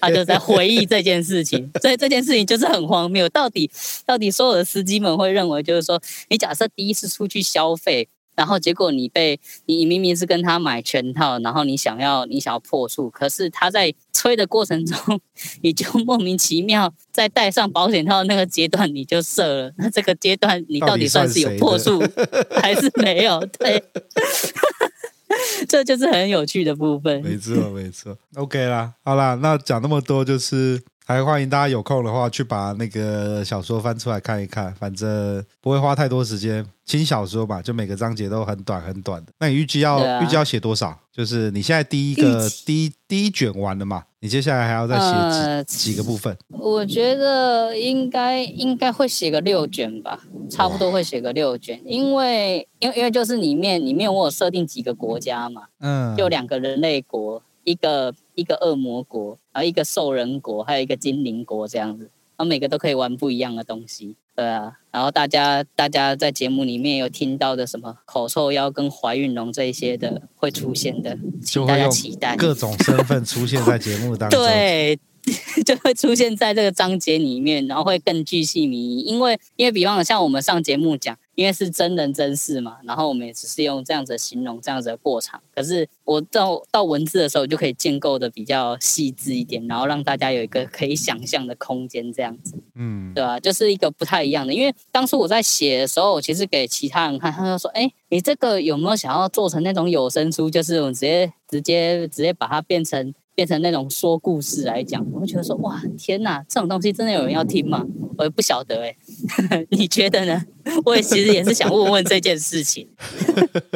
[0.00, 3.28] 他就在回忆这件事情， 所以这件事情就是很荒谬。
[3.28, 3.70] 到底
[4.06, 8.08] 到底所有的司机们会认为就是说，你假设第一次出去消费。
[8.40, 15.20] 然后结果你被你明明是跟他买全套，然后你想要你想要破处，可是他在吹的过程中，
[15.60, 22.00] 你就莫名其妙在戴上保险套那个阶段你就射了，那这个阶段你到底算是有破处
[22.62, 23.44] 还是没有？
[23.58, 23.84] 对。
[25.68, 27.22] 这就是很有趣的部分。
[27.22, 28.16] 没错，没错。
[28.34, 36.64] OK 啦，好啦，那讲那么多，就是还欢迎大家有空的话去把那个小说翻出来看一看，反正不会花太多时间。
[36.84, 39.32] 轻小说嘛，就每个章节都很短很短的。
[39.40, 40.96] 那你预计要、啊、预计要写多少？
[41.12, 44.04] 就是你现在第一个第一第一卷完了嘛？
[44.20, 46.36] 你接下来还要再写几、呃、几个部分？
[46.50, 64.16] 我觉得应该应该会写个六卷吧，差不多会写个六卷，因为因为因为就是里面里面我有设定几个国家嘛，嗯，就两个人类国，一个一个恶魔国，然后一个兽人国，还有一个精灵国这样子，然后每个都可以玩不一样的东西。
[64.34, 74.40] 对啊，然后大家大家在节目里面有听到的什么口臭妖跟怀孕龙这一些的会出现的，请大家期待各种身份出现在节目当中。
[74.42, 74.98] 对。
[75.66, 79.00] 就会出现在这个章节里面，然后会更具细靡遗。
[79.00, 85.40] 因为，因为比方像我们上节目讲，因为是真人真事嘛，然后我们也只是用这样子的形容这样子的过场。
[85.54, 93.40] 可是我到到文字的时候，就可以建构的比较细致一点，然后让大家有一个可以想象的空间，这样子，嗯，对吧？
[93.40, 94.52] 就是一个不太一样的。
[94.52, 100.50] 因为当初我在写的时候，我其实给其他人看，他就说：“哎，你这个有没有想要做成那种有声书？
[100.50, 107.82] 就是我们直接直接直接把它变成。”变成那种说故事来讲，我会觉得说哇，天哪，这种东西真的有人要听吗？
[108.18, 108.94] 我也不晓得哎，
[109.72, 110.44] 你觉得呢？
[110.84, 112.86] 我也其实也是想问问这件事情。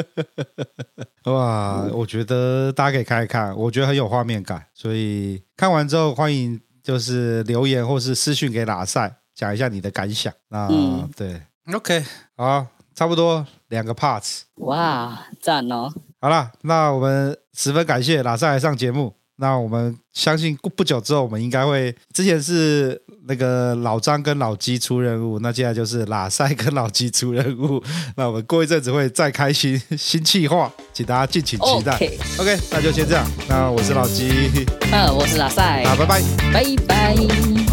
[1.24, 10.30] 哇，我觉得大家可以看一看，我觉得很有画面感，所以看完之后欢迎就是留言或是私讯给拉塞，讲一下你的感想。
[10.50, 11.40] 那、嗯、对
[11.72, 12.04] ，OK，
[12.36, 14.42] 好，差不多两个 parts。
[14.56, 15.90] 哇，赞哦！
[16.20, 19.14] 好了，那我们十分感谢拉塞来上节目。
[19.36, 21.94] 那我们相信过不久之后，我们应该会。
[22.12, 27.82] 之前是那个老张跟老鸡出任务，那接下来就是拉塞跟老鸡出任务。
[28.16, 31.94] 那我们过一阵子会再开新新计划，请大家敬请期待。
[31.94, 33.26] OK，, okay 那就先这样。
[33.48, 34.28] 那我是老鸡，
[34.92, 36.22] 嗯，我是拉塞，好，拜拜，
[36.52, 37.63] 拜拜。